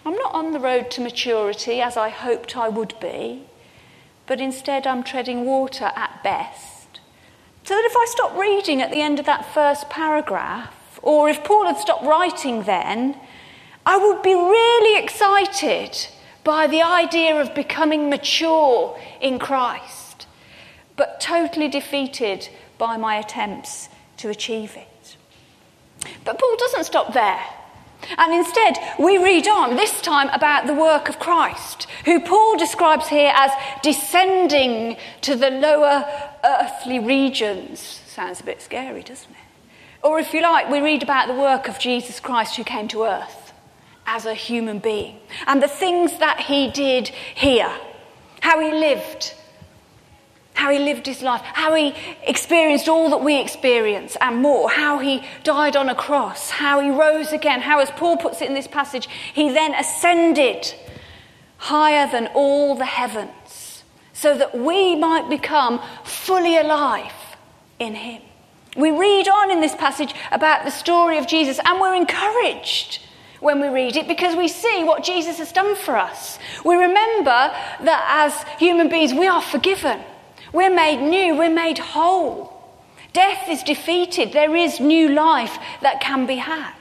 I'm 0.05 0.15
not 0.15 0.35
on 0.35 0.53
the 0.53 0.61
road 0.61 0.91
to 0.93 1.01
maturity 1.01 1.81
as 1.81 1.97
I 1.97 2.11
hoped 2.11 2.57
I 2.57 2.69
would 2.69 2.95
be, 3.01 3.43
but 4.27 4.41
instead 4.41 4.87
I'm 4.87 5.03
treading 5.03 5.45
water 5.45 5.91
at 5.97 6.23
best. 6.23 7.01
So 7.65 7.75
that 7.75 7.85
if 7.85 7.97
I 7.97 8.05
stop 8.09 8.37
reading 8.37 8.81
at 8.81 8.93
the 8.93 9.01
end 9.01 9.19
of 9.19 9.27
that 9.27 9.53
first 9.53 9.91
paragraph, 9.91 11.01
or 11.03 11.29
if 11.29 11.43
Paul 11.43 11.67
had 11.67 11.79
stopped 11.79 12.05
writing 12.05 12.63
then, 12.63 13.19
I 13.85 13.97
would 13.97 14.23
be 14.23 14.35
really 14.35 15.03
excited 15.03 16.09
by 16.45 16.69
the 16.69 16.83
idea 16.83 17.41
of 17.41 17.55
becoming 17.55 18.09
mature 18.09 18.97
in 19.21 19.41
Christ, 19.41 20.27
but 20.97 21.21
totally 21.21 21.67
defeated 21.67 22.49
by 22.79 22.97
my 22.97 23.17
attempts 23.17 23.89
to 24.19 24.29
achieve 24.29 24.77
it. 24.77 25.17
But 26.25 26.39
Paul 26.39 26.57
doesn't 26.57 26.85
stop 26.85 27.13
there. 27.13 27.43
And 28.19 28.33
instead, 28.33 28.77
we 28.99 29.19
read 29.19 29.49
on, 29.49 29.77
this 29.77 30.01
time 30.01 30.29
about 30.29 30.67
the 30.67 30.75
work 30.75 31.09
of 31.09 31.19
Christ, 31.19 31.87
who 32.05 32.21
Paul 32.21 32.57
describes 32.57 33.09
here 33.09 33.33
as 33.35 33.51
descending 33.83 34.97
to 35.23 35.35
the 35.35 35.51
lower 35.51 36.05
earthly 36.45 36.99
regions. 36.99 37.81
Sounds 38.07 38.41
a 38.41 38.45
bit 38.45 38.63
scary, 38.63 39.03
doesn't 39.03 39.31
it? 39.31 39.37
Or 40.05 40.21
if 40.21 40.33
you 40.33 40.43
like, 40.43 40.71
we 40.71 40.81
read 40.81 41.03
about 41.03 41.27
the 41.27 41.35
work 41.35 41.69
of 41.69 41.79
Jesus 41.79 42.21
Christ 42.21 42.57
who 42.57 42.65
came 42.65 42.87
to 42.89 43.05
earth 43.05 43.53
as 44.07 44.25
a 44.25 44.35
human 44.35 44.79
being 44.79 45.19
and 45.47 45.61
the 45.61 45.69
things 45.69 46.19
that 46.19 46.41
he 46.41 46.71
did 46.71 47.09
here, 47.35 47.73
how 48.41 48.61
he 48.61 48.71
lived, 48.71 49.35
how 50.57 50.71
he 50.71 50.79
lived 50.79 51.07
his 51.07 51.23
life, 51.23 51.43
how 51.43 51.75
he 51.75 51.95
experienced 52.23 52.89
all 52.89 53.11
that 53.11 53.23
we 53.23 53.41
experience 53.41 54.17
and 54.21 54.41
more, 54.43 54.71
how 54.71 54.99
he 54.99 55.23
died 55.45 55.77
on 55.77 55.89
a 55.89 55.95
cross, 55.95 56.51
how 56.51 56.81
he 56.81 56.91
rose 56.91 57.31
again, 57.31 57.61
how, 57.61 57.79
as 57.79 57.91
Paul 57.91 58.17
puts 58.17 58.41
it 58.41 58.49
in 58.49 58.55
this 58.55 58.67
passage, 58.67 59.07
he 59.35 59.51
then 59.51 59.75
ascended 59.75 60.75
higher 61.59 62.11
than 62.11 62.29
all 62.35 62.75
the 62.75 62.87
heavens 62.87 63.85
so 64.13 64.37
that 64.37 64.57
we 64.57 64.97
might 64.97 65.29
become 65.29 65.81
fully 66.05 66.57
alive 66.57 67.13
in 67.79 67.95
him. 67.95 68.23
We 68.77 68.91
read 68.91 69.29
on 69.29 69.51
in 69.51 69.61
this 69.61 69.75
passage 69.75 70.15
about 70.33 70.65
the 70.65 70.71
story 70.71 71.19
of 71.19 71.27
Jesus 71.27 71.61
and 71.65 71.81
we're 71.81 71.95
encouraged 71.95 73.01
when 73.41 73.61
we 73.61 73.69
read 73.69 73.97
it 73.97 74.09
because 74.09 74.35
we 74.35 74.49
see 74.49 74.85
what 74.85 75.05
Jesus 75.05 75.39
has 75.39 75.53
done 75.53 75.77
for 75.77 75.97
us. 75.97 76.39
We 76.65 76.77
remember 76.77 77.31
that 77.85 78.07
as 78.09 78.59
human 78.59 78.89
beings 78.89 79.13
we 79.13 79.27
are 79.27 79.43
forgiven. 79.43 80.01
We're 80.53 80.75
made 80.75 81.01
new, 81.01 81.37
we're 81.37 81.51
made 81.51 81.79
whole. 81.79 82.53
Death 83.13 83.49
is 83.49 83.63
defeated, 83.63 84.33
there 84.33 84.55
is 84.55 84.81
new 84.81 85.09
life 85.09 85.59
that 85.83 86.01
can 86.01 86.27
be 86.27 86.37
had. 86.37 86.75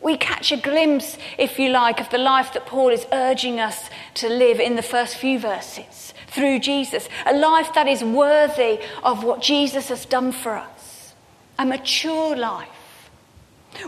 We 0.00 0.16
catch 0.16 0.52
a 0.52 0.56
glimpse, 0.56 1.18
if 1.38 1.58
you 1.58 1.70
like, 1.70 2.00
of 2.00 2.10
the 2.10 2.18
life 2.18 2.52
that 2.52 2.66
Paul 2.66 2.90
is 2.90 3.06
urging 3.12 3.58
us 3.58 3.90
to 4.14 4.28
live 4.28 4.60
in 4.60 4.76
the 4.76 4.82
first 4.82 5.16
few 5.16 5.38
verses 5.38 6.14
through 6.28 6.60
Jesus. 6.60 7.08
A 7.26 7.34
life 7.34 7.74
that 7.74 7.88
is 7.88 8.04
worthy 8.04 8.78
of 9.02 9.24
what 9.24 9.42
Jesus 9.42 9.88
has 9.88 10.04
done 10.06 10.30
for 10.30 10.56
us. 10.56 11.14
A 11.58 11.66
mature 11.66 12.36
life, 12.36 13.10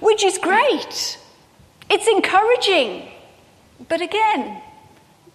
which 0.00 0.24
is 0.24 0.36
great. 0.38 1.18
It's 1.88 2.08
encouraging. 2.08 3.08
But 3.88 4.00
again, 4.00 4.62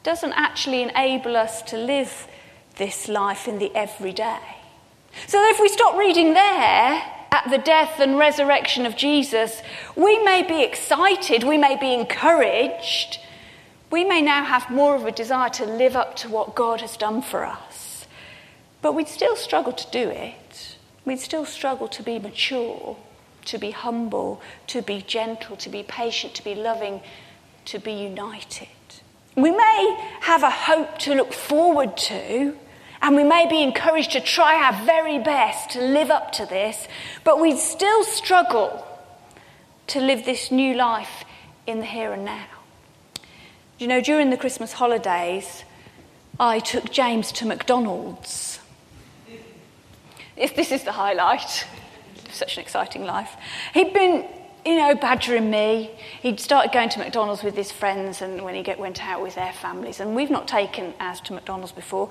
doesn't 0.04 0.34
actually 0.34 0.84
enable 0.84 1.38
us 1.38 1.62
to 1.64 1.78
live 1.78 2.28
this 2.78 3.08
life 3.08 3.48
in 3.48 3.60
the 3.60 3.74
everyday. 3.76 4.58
So 5.28 5.42
if 5.50 5.60
we 5.60 5.70
stop 5.70 5.98
reading 5.98 6.34
there 6.34 7.04
at 7.32 7.48
the 7.50 7.58
death 7.58 8.00
and 8.00 8.18
resurrection 8.18 8.86
of 8.86 8.96
Jesus, 8.96 9.62
we 9.96 10.22
may 10.24 10.44
be 10.44 10.64
excited, 10.64 11.44
we 11.44 11.58
may 11.58 11.78
be 11.78 11.94
encouraged, 11.94 13.20
we 13.92 14.04
may 14.04 14.22
now 14.22 14.44
have 14.44 14.70
more 14.70 14.96
of 14.96 15.06
a 15.06 15.12
desire 15.12 15.50
to 15.52 15.66
live 15.66 15.96
up 15.96 16.16
to 16.18 16.30
what 16.30 16.56
God 16.56 16.82
has 16.82 16.98
done 16.98 17.22
for 17.22 17.46
us. 17.46 18.08
But 18.82 18.94
we'd 18.94 19.08
still 19.08 19.36
struggle 19.36 19.74
to 19.74 19.92
do 19.92 20.10
it. 20.10 20.78
We'd 21.06 21.20
still 21.20 21.46
struggle 21.46 21.88
to 21.90 22.04
be 22.04 22.20
mature, 22.20 22.98
to 23.46 23.58
be 23.58 23.72
humble, 23.72 24.42
to 24.68 24.82
be 24.82 25.02
gentle, 25.02 25.56
to 25.58 25.70
be 25.70 25.84
patient, 25.84 26.34
to 26.36 26.44
be 26.44 26.56
loving, 26.56 27.02
to 27.66 27.80
be 27.80 27.94
united. 27.94 28.68
We 29.36 29.52
may 29.52 29.98
have 30.22 30.44
a 30.44 30.50
hope 30.50 30.98
to 31.00 31.14
look 31.14 31.34
forward 31.34 31.98
to, 31.98 32.58
and 33.02 33.16
we 33.16 33.24
may 33.24 33.48
be 33.48 33.62
encouraged 33.62 34.12
to 34.12 34.22
try 34.22 34.64
our 34.64 34.86
very 34.86 35.20
best 35.20 35.72
to 35.72 35.82
live 35.82 36.10
up 36.10 36.32
to 36.34 36.46
this, 36.46 36.88
but 37.24 37.40
we 37.40 37.56
still 37.58 38.04
struggle 38.04 38.86
to 39.88 40.00
live 40.00 40.26
this 40.26 40.52
new 40.52 40.74
life 40.74 41.24
in 41.68 41.80
the 41.80 41.86
here 41.86 42.14
and 42.14 42.26
now. 42.26 42.46
You 43.78 43.88
know, 43.88 44.02
during 44.02 44.30
the 44.30 44.38
Christmas 44.38 44.74
holidays, 44.74 45.64
I 46.40 46.60
took 46.60 46.92
James 46.92 47.32
to 47.34 47.46
McDonald's. 47.46 48.60
If 50.38 50.56
this 50.56 50.72
is 50.72 50.84
the 50.84 50.92
highlight, 50.94 51.66
such 52.32 52.58
an 52.58 52.64
exciting 52.64 53.06
life. 53.06 53.36
He'd 53.74 53.94
been, 53.94 54.26
you 54.66 54.76
know, 54.76 54.96
badgering 54.96 55.50
me. 55.50 55.92
He'd 56.22 56.40
started 56.40 56.72
going 56.72 56.90
to 56.90 57.00
McDonald's 57.00 57.44
with 57.44 57.56
his 57.56 57.72
friends 57.72 58.22
and 58.22 58.44
when 58.44 58.56
he 58.56 58.64
get, 58.64 58.80
went 58.80 59.04
out 59.04 59.22
with 59.22 59.36
their 59.36 59.54
families. 59.54 60.00
And 60.00 60.16
we've 60.16 60.30
not 60.30 60.48
taken 60.48 60.94
ours 61.00 61.22
to 61.22 61.34
McDonald's 61.34 61.72
before. 61.72 62.10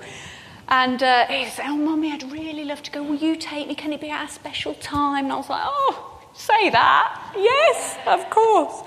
And 0.67 1.01
uh, 1.03 1.27
he 1.27 1.45
said, 1.45 1.65
Oh, 1.67 1.77
Mummy, 1.77 2.11
I'd 2.11 2.31
really 2.31 2.63
love 2.63 2.81
to 2.83 2.91
go. 2.91 3.03
Will 3.03 3.15
you 3.15 3.35
take 3.35 3.67
me? 3.67 3.75
Can 3.75 3.93
it 3.93 4.01
be 4.01 4.09
at 4.09 4.29
a 4.29 4.31
special 4.31 4.73
time? 4.75 5.25
And 5.25 5.33
I 5.33 5.37
was 5.37 5.49
like, 5.49 5.63
Oh, 5.63 6.19
say 6.33 6.69
that. 6.69 7.33
Yes, 7.35 7.97
of 8.07 8.29
course. 8.29 8.81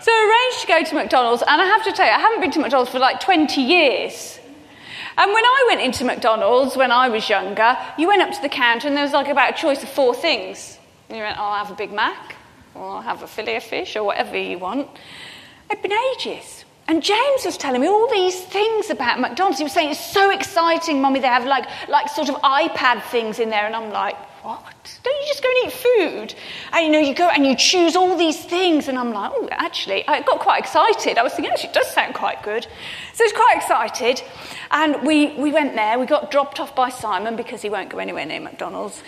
So 0.00 0.12
I 0.12 0.48
arranged 0.48 0.60
to 0.62 0.66
go 0.68 0.84
to 0.84 0.94
McDonald's. 1.02 1.42
And 1.42 1.60
I 1.60 1.64
have 1.66 1.84
to 1.84 1.92
tell 1.92 2.06
you, 2.06 2.12
I 2.12 2.20
haven't 2.20 2.40
been 2.40 2.52
to 2.52 2.60
McDonald's 2.60 2.90
for 2.90 2.98
like 2.98 3.20
20 3.20 3.60
years. 3.60 4.38
And 5.16 5.32
when 5.32 5.44
I 5.44 5.64
went 5.68 5.80
into 5.80 6.04
McDonald's 6.04 6.76
when 6.76 6.92
I 6.92 7.08
was 7.08 7.28
younger, 7.28 7.76
you 7.98 8.06
went 8.06 8.22
up 8.22 8.30
to 8.32 8.40
the 8.40 8.48
counter 8.48 8.86
and 8.86 8.96
there 8.96 9.02
was 9.02 9.12
like 9.12 9.26
about 9.26 9.54
a 9.54 9.56
choice 9.60 9.82
of 9.82 9.88
four 9.88 10.14
things. 10.14 10.78
You 11.10 11.16
went, 11.16 11.36
oh, 11.38 11.42
I'll 11.42 11.64
have 11.64 11.72
a 11.72 11.76
Big 11.76 11.92
Mac, 11.92 12.36
or 12.74 12.84
I'll 12.84 13.02
have 13.02 13.22
a 13.22 13.26
fillet 13.26 13.56
of 13.56 13.64
fish, 13.64 13.96
or 13.96 14.04
whatever 14.04 14.36
you 14.36 14.58
want. 14.58 14.88
It'd 15.70 15.82
been 15.82 15.92
ages. 16.14 16.64
And 16.88 17.02
James 17.02 17.44
was 17.44 17.58
telling 17.58 17.82
me 17.82 17.86
all 17.86 18.08
these 18.08 18.40
things 18.40 18.88
about 18.88 19.20
McDonald's. 19.20 19.58
He 19.58 19.64
was 19.64 19.74
saying, 19.74 19.90
it's 19.90 20.12
so 20.12 20.30
exciting, 20.30 21.02
Mummy, 21.02 21.20
they 21.20 21.26
have 21.26 21.44
like, 21.44 21.66
like 21.86 22.08
sort 22.08 22.30
of 22.30 22.36
iPad 22.36 23.02
things 23.02 23.38
in 23.38 23.50
there. 23.50 23.66
And 23.66 23.76
I'm 23.76 23.90
like, 23.90 24.16
what? 24.42 24.98
Don't 25.02 25.20
you 25.20 25.26
just 25.26 25.42
go 25.42 25.50
and 25.50 25.66
eat 25.66 25.72
food? 25.72 26.34
And 26.72 26.86
you 26.86 26.90
know, 26.90 26.98
you 26.98 27.14
go 27.14 27.28
and 27.28 27.44
you 27.44 27.54
choose 27.54 27.94
all 27.94 28.16
these 28.16 28.42
things. 28.42 28.88
And 28.88 28.98
I'm 28.98 29.12
like, 29.12 29.30
oh, 29.34 29.48
actually, 29.50 30.08
I 30.08 30.22
got 30.22 30.38
quite 30.38 30.60
excited. 30.60 31.18
I 31.18 31.22
was 31.22 31.34
thinking, 31.34 31.52
actually, 31.52 31.68
it 31.68 31.74
does 31.74 31.88
sound 31.88 32.14
quite 32.14 32.42
good. 32.42 32.66
So 33.12 33.22
I 33.22 33.26
was 33.26 33.32
quite 33.34 33.56
excited. 33.56 34.22
And 34.70 35.06
we, 35.06 35.34
we 35.34 35.52
went 35.52 35.74
there. 35.74 35.98
We 35.98 36.06
got 36.06 36.30
dropped 36.30 36.58
off 36.58 36.74
by 36.74 36.88
Simon 36.88 37.36
because 37.36 37.60
he 37.60 37.68
won't 37.68 37.90
go 37.90 37.98
anywhere 37.98 38.24
near 38.24 38.40
McDonald's. 38.40 39.02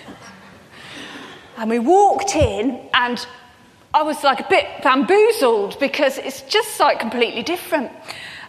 And 1.56 1.70
we 1.70 1.78
walked 1.78 2.36
in, 2.36 2.88
and 2.92 3.26
I 3.92 4.02
was 4.02 4.22
like 4.22 4.38
a 4.38 4.46
bit 4.48 4.66
bamboozled 4.84 5.78
because 5.80 6.16
it's 6.18 6.42
just 6.42 6.78
like 6.78 7.00
completely 7.00 7.42
different. 7.42 7.90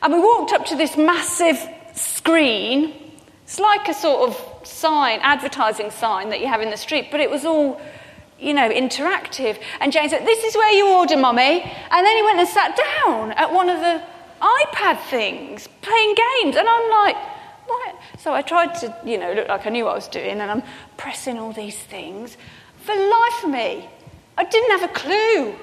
And 0.02 0.14
we 0.14 0.20
walked 0.20 0.52
up 0.52 0.66
to 0.68 0.76
this 0.76 0.98
massive 0.98 1.58
screen. 1.96 2.94
It's 3.44 3.60
like 3.60 3.88
a 3.88 3.94
sort 3.94 4.30
of 4.30 4.68
sign, 4.68 5.20
advertising 5.22 5.90
sign 5.90 6.30
that 6.30 6.42
you 6.42 6.48
have 6.48 6.62
in 6.62 6.70
the 6.70 6.78
street, 6.78 7.08
but 7.10 7.20
it 7.20 7.30
was 7.30 7.44
all, 7.44 7.82
you 8.40 8.54
know, 8.54 8.70
interactive. 8.70 9.60
And 9.80 9.92
James 9.92 10.12
said, 10.12 10.28
This 10.28 10.44
is 10.44 10.56
where 10.56 10.72
you 10.74 10.90
order, 10.90 11.18
mummy. 11.18 11.62
And 11.64 12.06
then 12.06 12.16
he 12.16 12.24
went 12.24 12.40
and 12.40 12.48
sat 12.48 12.80
down 13.06 13.32
at 13.32 13.52
one 13.52 13.68
of 13.68 13.80
the 13.80 14.04
iPad 14.42 15.00
things, 15.10 15.68
playing 15.82 16.16
games. 16.16 16.56
And 16.56 16.68
I'm 16.68 16.90
like, 16.92 17.16
What? 17.66 17.96
So 18.20 18.32
I 18.32 18.44
tried 18.44 18.76
to, 18.76 18.96
you 19.04 19.18
know, 19.18 19.34
look 19.34 19.48
like 19.48 19.66
I 19.66 19.72
knew 19.72 19.86
what 19.86 19.92
I 19.92 19.96
was 19.96 20.08
doing, 20.08 20.40
and 20.40 20.52
I'm 20.52 20.62
pressing 20.98 21.40
all 21.40 21.52
these 21.52 21.78
things. 21.78 22.38
For 22.78 22.96
life 22.96 23.44
of 23.44 23.50
me, 23.50 23.90
I 24.38 24.44
didn't 24.44 24.80
have 24.80 24.90
a 24.90 24.94
clue 24.94 25.54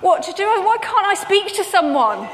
what 0.00 0.22
to 0.24 0.32
do. 0.32 0.44
Why 0.44 0.78
can't 0.80 1.06
I 1.06 1.14
speak 1.14 1.54
to 1.56 1.64
someone? 1.64 2.28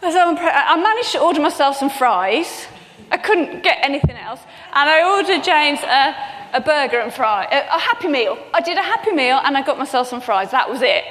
So 0.00 0.36
I 0.36 0.76
managed 0.76 1.12
to 1.12 1.20
order 1.20 1.40
myself 1.40 1.76
some 1.76 1.90
fries. 1.90 2.66
I 3.10 3.18
couldn't 3.18 3.62
get 3.62 3.78
anything 3.82 4.16
else. 4.16 4.40
And 4.72 4.90
I 4.90 5.16
ordered 5.16 5.44
James 5.44 5.80
a, 5.82 6.56
a 6.56 6.60
burger 6.60 6.98
and 6.98 7.12
fries, 7.12 7.48
a, 7.52 7.76
a 7.76 7.78
happy 7.78 8.08
meal. 8.08 8.38
I 8.52 8.60
did 8.60 8.78
a 8.78 8.82
happy 8.82 9.12
meal 9.12 9.40
and 9.44 9.56
I 9.56 9.62
got 9.62 9.78
myself 9.78 10.08
some 10.08 10.20
fries. 10.20 10.50
That 10.50 10.68
was 10.68 10.82
it. 10.82 11.04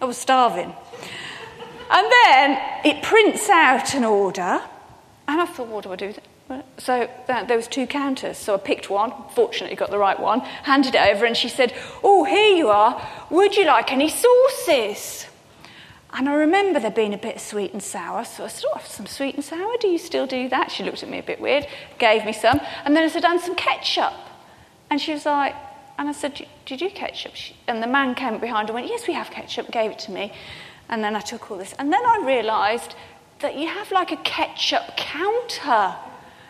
I 0.00 0.04
was 0.04 0.16
starving. 0.16 0.72
And 1.90 2.12
then 2.24 2.60
it 2.84 3.02
prints 3.02 3.48
out 3.48 3.94
an 3.94 4.04
order. 4.04 4.60
And 5.26 5.40
I 5.40 5.46
thought, 5.46 5.68
what 5.68 5.84
do 5.84 5.92
I 5.92 5.96
do? 5.96 6.14
So 6.78 7.10
uh, 7.28 7.44
there 7.44 7.56
was 7.56 7.68
two 7.68 7.86
counters. 7.86 8.38
So 8.38 8.54
I 8.54 8.58
picked 8.58 8.88
one, 8.88 9.12
fortunately 9.34 9.76
got 9.76 9.90
the 9.90 9.98
right 9.98 10.18
one, 10.18 10.40
handed 10.40 10.94
it 10.94 11.00
over, 11.00 11.26
and 11.26 11.36
she 11.36 11.48
said, 11.48 11.74
"Oh, 12.02 12.24
here 12.24 12.56
you 12.56 12.68
are. 12.68 13.06
Would 13.30 13.56
you 13.56 13.66
like 13.66 13.92
any 13.92 14.08
sauces?" 14.08 15.26
And 16.14 16.26
I 16.26 16.32
remember 16.34 16.80
there 16.80 16.90
being 16.90 17.12
a 17.12 17.18
bit 17.18 17.36
of 17.36 17.42
sweet 17.42 17.74
and 17.74 17.82
sour, 17.82 18.24
so 18.24 18.44
I 18.44 18.48
said, 18.48 18.64
"Oh, 18.74 18.80
some 18.82 19.06
sweet 19.06 19.34
and 19.34 19.44
sour. 19.44 19.76
Do 19.78 19.88
you 19.88 19.98
still 19.98 20.26
do 20.26 20.48
that?" 20.48 20.70
She 20.70 20.84
looked 20.84 21.02
at 21.02 21.10
me 21.10 21.18
a 21.18 21.22
bit 21.22 21.40
weird, 21.40 21.66
gave 21.98 22.24
me 22.24 22.32
some, 22.32 22.60
and 22.84 22.96
then 22.96 23.04
I 23.04 23.08
said, 23.08 23.24
"And 23.24 23.40
some 23.40 23.54
ketchup." 23.54 24.14
And 24.88 25.00
she 25.00 25.12
was 25.12 25.26
like, 25.26 25.54
and 25.98 26.08
I 26.08 26.12
said, 26.12 26.46
"Did 26.64 26.80
you 26.80 26.88
ketchup?" 26.88 27.34
And 27.66 27.82
the 27.82 27.86
man 27.86 28.14
came 28.14 28.38
behind 28.38 28.70
and 28.70 28.74
went, 28.74 28.88
"Yes, 28.88 29.06
we 29.06 29.12
have 29.12 29.30
ketchup." 29.30 29.70
Gave 29.70 29.90
it 29.90 29.98
to 30.00 30.12
me, 30.12 30.32
and 30.88 31.04
then 31.04 31.14
I 31.14 31.20
took 31.20 31.50
all 31.50 31.58
this, 31.58 31.74
and 31.78 31.92
then 31.92 32.06
I 32.06 32.22
realised 32.24 32.94
that 33.40 33.56
you 33.56 33.68
have 33.68 33.92
like 33.92 34.12
a 34.12 34.16
ketchup 34.16 34.96
counter. 34.96 35.96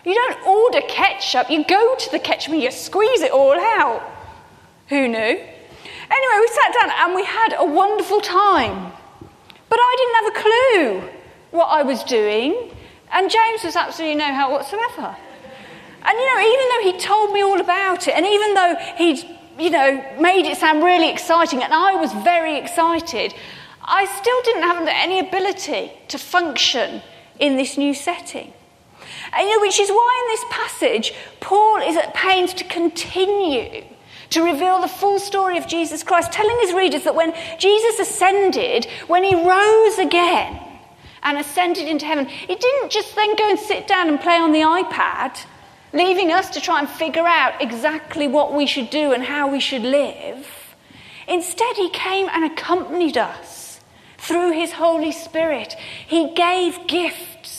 You 0.05 0.15
don't 0.15 0.47
order 0.47 0.81
ketchup, 0.89 1.51
you 1.51 1.65
go 1.65 1.97
to 1.97 2.11
the 2.11 2.19
ketchup 2.19 2.53
and 2.53 2.63
you 2.63 2.71
squeeze 2.71 3.21
it 3.21 3.33
all 3.33 3.59
out. 3.59 4.03
Who 4.89 5.09
knew? 5.09 5.19
Anyway, 6.11 6.37
we 6.41 6.49
sat 6.49 6.75
down 6.81 6.91
and 6.99 7.15
we 7.15 7.25
had 7.25 7.55
a 7.59 7.65
wonderful 7.65 8.21
time. 8.21 8.93
But 9.69 9.79
I 9.81 9.97
didn't 9.99 10.15
have 10.15 10.29
a 10.33 10.41
clue 10.43 11.19
what 11.51 11.67
I 11.67 11.83
was 11.83 12.03
doing, 12.05 12.71
and 13.13 13.31
James 13.31 13.65
was 13.65 13.77
absolutely 13.77 14.17
no 14.17 14.33
help 14.33 14.53
whatsoever. 14.53 15.17
And 16.03 16.19
you 16.19 16.27
know, 16.35 16.41
even 16.41 16.67
though 16.71 16.93
he 16.93 16.99
told 16.99 17.33
me 17.33 17.43
all 17.43 17.61
about 17.61 18.09
it, 18.09 18.15
and 18.15 18.25
even 18.25 18.55
though 18.55 18.77
he'd, 18.97 19.19
you 19.59 19.71
know, 19.71 20.05
made 20.21 20.47
it 20.47 20.57
sound 20.57 20.83
really 20.83 21.11
exciting, 21.11 21.63
and 21.63 21.75
I 21.75 21.95
was 21.97 22.13
very 22.25 22.57
excited, 22.57 23.35
I 23.83 24.05
still 24.07 24.43
didn't 24.43 24.63
have 24.63 24.87
any 24.89 25.19
ability 25.21 25.93
to 26.09 26.19
function 26.19 27.03
in 27.39 27.57
this 27.57 27.77
new 27.77 27.95
setting. 27.95 28.53
And, 29.33 29.49
you 29.49 29.55
know, 29.55 29.61
which 29.61 29.79
is 29.79 29.91
why 29.91 30.25
in 30.25 30.33
this 30.33 30.45
passage, 30.51 31.15
Paul 31.41 31.77
is 31.79 31.97
at 31.97 32.15
pains 32.15 32.55
to 32.55 32.65
continue 32.65 33.85
to 34.31 34.43
reveal 34.43 34.81
the 34.81 34.89
full 34.89 35.19
story 35.19 35.57
of 35.57 35.67
Jesus 35.67 36.03
Christ, 36.03 36.33
telling 36.33 36.57
his 36.61 36.73
readers 36.73 37.05
that 37.05 37.15
when 37.15 37.35
Jesus 37.59 37.99
ascended, 37.99 38.87
when 39.07 39.25
he 39.25 39.35
rose 39.35 39.99
again 39.99 40.61
and 41.23 41.39
ascended 41.39 41.89
into 41.89 42.07
heaven, 42.07 42.27
he 42.27 42.55
didn't 42.55 42.91
just 42.91 43.15
then 43.15 43.37
go 43.37 43.51
and 43.51 43.59
sit 43.59 43.87
down 43.87 44.09
and 44.09 44.21
play 44.21 44.37
on 44.37 44.53
the 44.53 44.61
iPad, 44.61 45.39
leaving 45.93 46.31
us 46.31 46.51
to 46.51 46.61
try 46.61 46.79
and 46.79 46.89
figure 46.89 47.27
out 47.27 47.61
exactly 47.63 48.29
what 48.29 48.53
we 48.53 48.67
should 48.67 48.91
do 48.91 49.13
and 49.13 49.25
how 49.25 49.51
we 49.51 49.61
should 49.61 49.83
live. 49.83 50.47
Instead, 51.27 51.77
he 51.77 51.91
came 51.91 52.29
and 52.31 52.45
accompanied 52.45 53.17
us 53.17 53.81
through 54.19 54.53
his 54.53 54.73
Holy 54.73 55.13
Spirit. 55.13 55.75
He 56.07 56.35
gave 56.35 56.87
gifts 56.87 57.58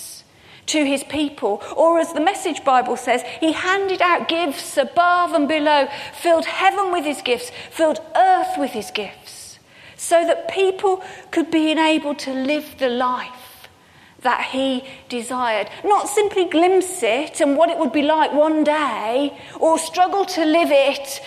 to 0.69 0.85
his 0.85 1.03
people. 1.03 1.61
Or, 1.75 1.99
as 1.99 2.13
the 2.13 2.21
Message 2.21 2.63
Bible 2.63 2.97
says, 2.97 3.23
he 3.39 3.51
handed 3.51 4.01
out 4.01 4.27
gifts 4.27 4.77
above 4.77 5.33
and 5.33 5.47
below, 5.47 5.87
filled 6.13 6.45
heaven 6.45 6.91
with 6.91 7.05
his 7.05 7.21
gifts, 7.21 7.51
filled 7.71 8.01
earth 8.15 8.57
with 8.57 8.71
his 8.71 8.91
gifts, 8.91 9.59
so 9.97 10.25
that 10.25 10.49
people 10.49 11.03
could 11.31 11.51
be 11.51 11.71
enabled 11.71 12.19
to 12.19 12.33
live 12.33 12.75
the 12.77 12.89
life 12.89 13.67
that 14.21 14.49
he 14.51 14.83
desired. 15.07 15.69
Not 15.83 16.09
simply 16.09 16.45
glimpse 16.45 17.01
it 17.03 17.41
and 17.41 17.55
what 17.55 17.69
it 17.69 17.77
would 17.77 17.93
be 17.93 18.01
like 18.01 18.33
one 18.33 18.63
day, 18.63 19.37
or 19.59 19.79
struggle 19.79 20.25
to 20.25 20.45
live 20.45 20.71
it, 20.71 21.21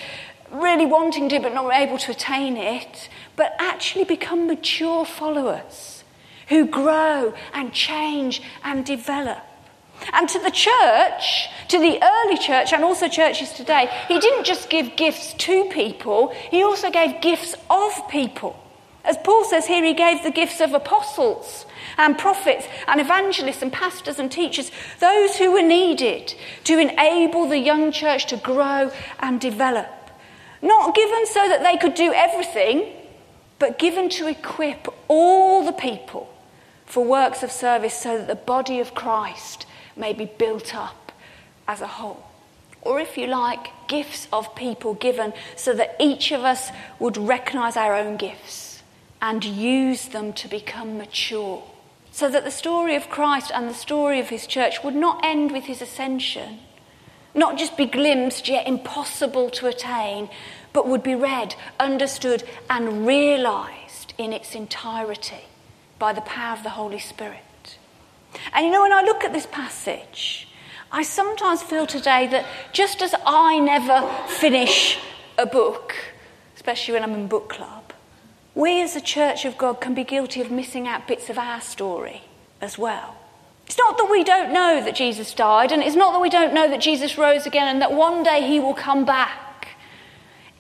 really 0.51 0.87
wanting 0.87 1.29
to 1.31 1.41
but 1.41 1.55
not 1.55 1.73
able 1.75 1.99
to 1.99 2.13
attain 2.13 2.57
it, 2.57 3.09
but 3.37 3.55
actually 3.59 4.05
become 4.05 4.47
mature 4.47 5.05
followers 5.05 6.02
who 6.53 6.67
grow 6.67 7.33
and 7.55 7.73
change 7.73 8.43
and 8.63 8.85
develop. 8.85 9.43
And 10.13 10.29
to 10.29 10.39
the 10.39 10.51
church, 10.51 11.49
to 11.69 11.79
the 11.79 11.99
early 12.03 12.37
church, 12.37 12.75
and 12.75 12.85
also 12.85 13.09
churches 13.09 13.53
today, 13.53 13.89
he 14.07 14.19
didn't 14.21 14.45
just 14.45 14.69
give 14.69 14.95
gifts 14.97 15.33
to 15.35 15.65
people, 15.71 16.29
he 16.51 16.63
also 16.63 16.91
gave 16.91 17.23
gifts 17.23 17.55
of 17.71 18.09
people. 18.11 18.59
As 19.03 19.17
Paul 19.25 19.45
says 19.45 19.67
here, 19.67 19.83
he 19.83 19.95
gave 19.95 20.23
the 20.23 20.31
gifts 20.31 20.61
of 20.61 20.75
apostles 20.75 21.65
and 21.97 22.19
prophets 22.19 22.67
and 22.87 23.01
evangelists 23.01 23.63
and 23.63 23.73
pastors 23.73 24.19
and 24.19 24.31
teachers, 24.31 24.71
those 25.01 25.37
who 25.37 25.53
were 25.53 25.63
needed 25.63 26.35
to 26.65 26.79
enable 26.79 27.49
the 27.49 27.59
young 27.59 27.93
church 27.93 28.27
to 28.27 28.37
grow 28.37 28.93
and 29.21 29.41
develop. 29.41 29.89
Not 30.61 30.95
given 30.95 31.27
so 31.27 31.49
that 31.49 31.63
they 31.63 31.79
could 31.79 31.95
do 31.95 32.13
everything, 32.13 32.93
but 33.59 33.79
given 33.79 34.11
to 34.11 34.29
equip 34.29 34.87
all 35.09 35.65
the 35.65 35.73
people 35.73 36.32
for 36.93 37.03
works 37.03 37.43
of 37.43 37.51
service 37.51 37.95
so 37.95 38.19
that 38.19 38.27
the 38.27 38.35
body 38.35 38.79
of 38.79 38.93
Christ 38.95 39.65
may 39.97 40.13
be 40.13 40.27
built 40.27 40.75
up 40.75 41.11
as 41.67 41.81
a 41.81 41.87
whole. 41.87 42.23
Or, 42.83 43.01
if 43.01 43.17
you 43.17 43.29
like, 43.29 43.69
gifts 43.89 44.29
of 44.31 44.55
people 44.55 44.93
given 44.93 45.33
so 45.57 45.73
that 45.73 45.97
each 45.99 46.33
of 46.33 46.43
us 46.45 46.69
would 46.99 47.17
recognize 47.17 47.79
our 47.79 47.95
own 47.95 48.19
gifts 48.19 48.83
and 49.23 49.43
use 49.43 50.09
them 50.09 50.35
to 50.35 50.49
become 50.49 50.99
mature. 50.99 51.63
So 52.11 52.29
that 52.29 52.45
the 52.45 52.51
story 52.51 52.95
of 52.95 53.09
Christ 53.09 53.51
and 53.55 53.71
the 53.71 53.75
story 53.75 54.21
of 54.21 54.29
his 54.29 54.47
church 54.47 54.85
would 54.85 54.95
not 54.95 55.25
end 55.25 55.51
with 55.51 55.65
his 55.65 55.81
ascension, 55.81 56.59
not 57.35 57.57
just 57.57 57.75
be 57.75 57.87
glimpsed 57.87 58.51
yet 58.51 58.69
impossible 58.69 59.49
to 59.49 59.67
attain, 59.67 60.29
but 60.75 60.87
would 60.87 61.03
be 61.03 61.15
read, 61.15 61.55
understood, 61.81 62.45
and 62.69 63.07
realized 63.07 64.13
in 64.19 64.35
its 64.35 64.55
entirety 64.55 65.47
by 66.03 66.13
the 66.13 66.21
power 66.23 66.53
of 66.53 66.65
the 66.65 66.71
Holy 66.71 66.99
Spirit. 66.99 67.79
And 68.53 68.67
you 68.67 68.73
know, 68.73 68.83
when 68.83 68.93
I 68.93 69.03
look 69.03 69.23
at 69.23 69.33
this 69.33 69.47
passage, 69.47 70.49
I 70.91 71.05
sometimes 71.05 71.63
feel 71.63 71.87
today 71.87 72.27
that 72.27 72.45
just 72.73 73.03
as 73.03 73.15
I 73.25 73.61
never 73.61 74.11
finish 74.27 74.99
a 75.39 75.47
book, 75.47 75.95
especially 76.57 76.95
when 76.95 77.05
I'm 77.05 77.15
in 77.15 77.29
book 77.29 77.49
club, 77.49 77.93
we 78.53 78.83
as 78.83 78.97
a 78.97 79.01
church 79.01 79.45
of 79.45 79.57
God 79.57 79.75
can 79.75 79.95
be 79.95 80.03
guilty 80.03 80.41
of 80.41 80.51
missing 80.51 80.89
out 80.89 81.07
bits 81.07 81.31
of 81.31 81.39
our 81.39 81.61
story 81.61 82.23
as 82.61 82.77
well. 82.77 83.15
It's 83.67 83.79
not 83.79 83.97
that 83.97 84.11
we 84.11 84.25
don't 84.25 84.53
know 84.53 84.83
that 84.85 84.97
Jesus 84.97 85.33
died, 85.33 85.71
and 85.71 85.85
it's 85.85 85.95
not 85.95 86.11
that 86.15 86.21
we 86.21 86.31
don't 86.31 86.53
know 86.53 86.69
that 86.69 86.81
Jesus 86.81 87.17
rose 87.17 87.47
again 87.47 87.69
and 87.69 87.81
that 87.81 87.93
one 87.93 88.25
day 88.25 88.45
he 88.45 88.59
will 88.59 88.75
come 88.75 89.05
back. 89.05 89.69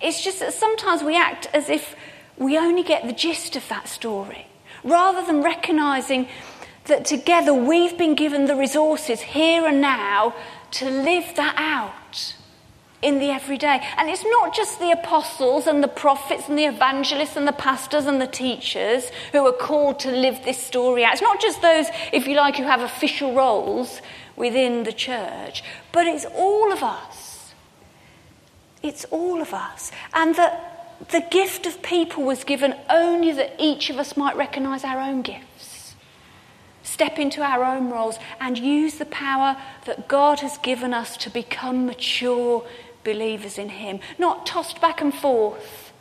It's 0.00 0.22
just 0.22 0.38
that 0.38 0.55
sometimes 0.55 1.02
we 1.02 1.16
act 1.16 1.48
as 1.52 1.68
if 1.68 1.96
we 2.38 2.57
only 2.57 2.85
get 2.85 3.09
the 3.09 3.12
gist 3.12 3.57
of 3.57 3.68
that 3.70 3.88
story 3.88 4.46
rather 4.85 5.25
than 5.27 5.42
recognizing 5.42 6.29
that 6.85 7.05
together 7.05 7.55
we've 7.55 7.97
been 7.97 8.14
given 8.14 8.47
the 8.47 8.57
resources 8.57 9.21
here 9.21 9.66
and 9.66 9.81
now 9.81 10.35
to 10.73 10.90
live 10.90 11.35
that 11.37 11.55
out 11.57 12.35
in 13.03 13.18
the 13.18 13.31
everyday. 13.31 13.81
And 13.97 14.09
it's 14.09 14.25
not 14.25 14.55
just 14.55 14.79
the 14.79 14.92
apostles 14.92 15.66
and 15.66 15.83
the 15.83 15.88
prophets 15.88 16.49
and 16.49 16.59
the 16.59 16.64
evangelists 16.64 17.37
and 17.37 17.47
the 17.47 17.53
pastors 17.53 18.07
and 18.07 18.21
the 18.21 18.27
teachers 18.27 19.11
who 19.33 19.47
are 19.47 19.53
called 19.53 19.99
to 20.01 20.11
live 20.11 20.45
this 20.45 20.59
story 20.59 21.05
out. 21.05 21.14
It's 21.14 21.23
not 21.23 21.40
just 21.40 21.61
those, 21.61 21.87
if 22.12 22.27
you 22.27 22.37
like, 22.37 22.57
who 22.57 22.64
have 22.64 22.81
official 22.81 23.35
roles 23.35 24.01
within 24.37 24.85
the 24.85 24.92
church, 24.92 25.62
but 25.90 26.07
it's 26.07 26.25
all 26.25 26.73
of 26.73 26.83
us. 26.83 27.53
It's 28.83 29.05
all 29.07 29.40
of 29.40 29.53
us. 29.53 29.92
And 30.14 30.35
that 30.37 30.71
the 31.11 31.25
gift 31.31 31.67
of 31.67 31.83
people 31.83 32.23
was 32.23 32.45
given 32.45 32.75
only 32.88 33.33
that 33.33 33.57
each 33.59 33.91
of 33.91 33.99
us 33.99 34.17
might 34.17 34.37
recognize 34.37 34.85
our 34.85 35.01
own 35.01 35.23
gifts, 35.23 35.95
step 36.83 37.19
into 37.19 37.43
our 37.43 37.65
own 37.65 37.91
roles, 37.91 38.19
and 38.41 38.59
use 38.59 38.95
the 38.95 39.07
power 39.07 39.57
that 39.85 40.09
God 40.09 40.41
has 40.41 40.59
given 40.59 40.95
us 40.95 41.17
to 41.19 41.31
become 41.31 41.87
mature 41.87 42.65
believers 43.05 43.59
in 43.59 43.71
Him. 43.71 44.01
Not 44.19 44.47
tossed 44.47 44.81
back 44.81 45.01
and 45.01 45.15
forth, 45.15 45.93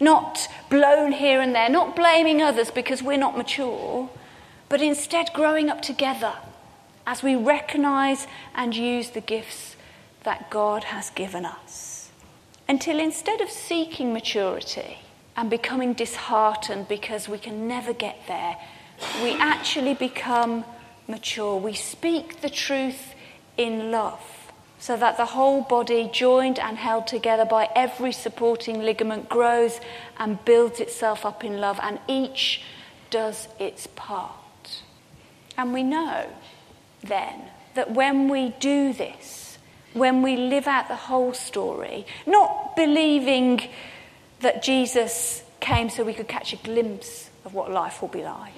not 0.00 0.48
blown 0.68 1.12
here 1.12 1.40
and 1.40 1.54
there, 1.54 1.68
not 1.68 1.94
blaming 1.94 2.42
others 2.42 2.70
because 2.70 3.02
we're 3.02 3.16
not 3.16 3.36
mature, 3.36 4.10
but 4.68 4.82
instead 4.82 5.30
growing 5.34 5.70
up 5.70 5.82
together 5.82 6.34
as 7.06 7.22
we 7.22 7.36
recognize 7.36 8.26
and 8.54 8.74
use 8.74 9.10
the 9.10 9.20
gifts 9.20 9.76
that 10.24 10.50
God 10.50 10.84
has 10.84 11.10
given 11.10 11.44
us 11.44 12.01
until 12.68 12.98
instead 12.98 13.40
of 13.40 13.50
seeking 13.50 14.12
maturity, 14.12 14.98
and 15.36 15.48
becoming 15.48 15.94
disheartened 15.94 16.88
because 16.88 17.28
we 17.28 17.38
can 17.38 17.66
never 17.66 17.92
get 17.92 18.18
there. 18.28 18.56
We 19.22 19.32
actually 19.32 19.94
become 19.94 20.64
mature. 21.08 21.56
We 21.56 21.74
speak 21.74 22.40
the 22.40 22.50
truth 22.50 23.14
in 23.56 23.90
love 23.90 24.20
so 24.78 24.96
that 24.96 25.16
the 25.16 25.26
whole 25.26 25.62
body, 25.62 26.10
joined 26.12 26.58
and 26.58 26.76
held 26.76 27.06
together 27.06 27.44
by 27.44 27.68
every 27.74 28.12
supporting 28.12 28.82
ligament, 28.82 29.28
grows 29.28 29.78
and 30.18 30.44
builds 30.44 30.80
itself 30.80 31.24
up 31.24 31.44
in 31.44 31.60
love, 31.60 31.78
and 31.82 32.00
each 32.08 32.62
does 33.10 33.46
its 33.60 33.86
part. 33.94 34.82
And 35.56 35.72
we 35.72 35.84
know 35.84 36.26
then 37.00 37.42
that 37.74 37.92
when 37.92 38.28
we 38.28 38.54
do 38.58 38.92
this, 38.92 39.41
when 39.94 40.22
we 40.22 40.36
live 40.36 40.66
out 40.66 40.88
the 40.88 40.96
whole 40.96 41.34
story, 41.34 42.06
not 42.26 42.76
believing 42.76 43.60
that 44.40 44.62
Jesus 44.62 45.42
came 45.60 45.90
so 45.90 46.04
we 46.04 46.14
could 46.14 46.28
catch 46.28 46.52
a 46.52 46.56
glimpse 46.56 47.30
of 47.44 47.54
what 47.54 47.70
life 47.70 48.00
will 48.00 48.08
be 48.08 48.22
like, 48.22 48.52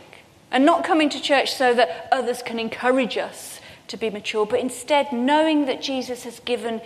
and 0.51 0.65
not 0.65 0.85
coming 0.85 1.09
to 1.11 1.21
church 1.21 1.53
so 1.53 1.75
that 1.75 2.09
others 2.13 2.43
can 2.43 2.59
encourage 2.59 3.17
us 3.19 3.61
to 3.89 3.97
be 3.97 4.11
mature, 4.11 4.47
but 4.47 4.61
instead 4.61 5.13
knowing 5.13 5.67
that 5.67 5.83
Jesus 5.83 6.25
has 6.25 6.41
given 6.41 6.81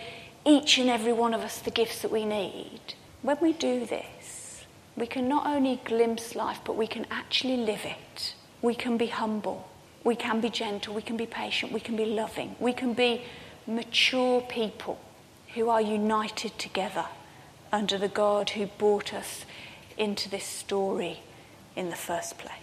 each 0.45 0.77
and 0.77 0.89
every 0.89 1.13
one 1.13 1.33
of 1.33 1.41
us 1.41 1.59
the 1.59 1.71
gifts 1.71 2.01
that 2.01 2.11
we 2.11 2.25
need. 2.25 2.79
When 3.21 3.37
we 3.41 3.53
do 3.53 3.85
this, 3.85 4.65
we 4.95 5.05
can 5.07 5.27
not 5.27 5.45
only 5.47 5.79
glimpse 5.85 6.35
life, 6.35 6.59
but 6.65 6.75
we 6.75 6.87
can 6.87 7.05
actually 7.11 7.57
live 7.57 7.85
it. 7.85 8.33
We 8.61 8.75
can 8.75 8.97
be 8.97 9.07
humble, 9.07 9.69
we 10.03 10.15
can 10.15 10.41
be 10.41 10.49
gentle, 10.49 10.93
we 10.93 11.01
can 11.01 11.15
be 11.15 11.25
patient, 11.25 11.71
we 11.71 11.79
can 11.79 11.95
be 11.95 12.05
loving, 12.05 12.55
we 12.59 12.73
can 12.73 12.93
be 12.93 13.21
mature 13.69 14.41
people 14.41 14.99
who 15.53 15.69
are 15.69 15.81
united 15.81 16.57
together 16.57 17.05
under 17.71 17.97
the 17.97 18.07
God 18.07 18.51
who 18.51 18.65
brought 18.65 19.13
us 19.13 19.45
into 19.97 20.29
this 20.29 20.43
story 20.43 21.19
in 21.75 21.89
the 21.89 21.95
first 21.95 22.37
place. 22.37 22.58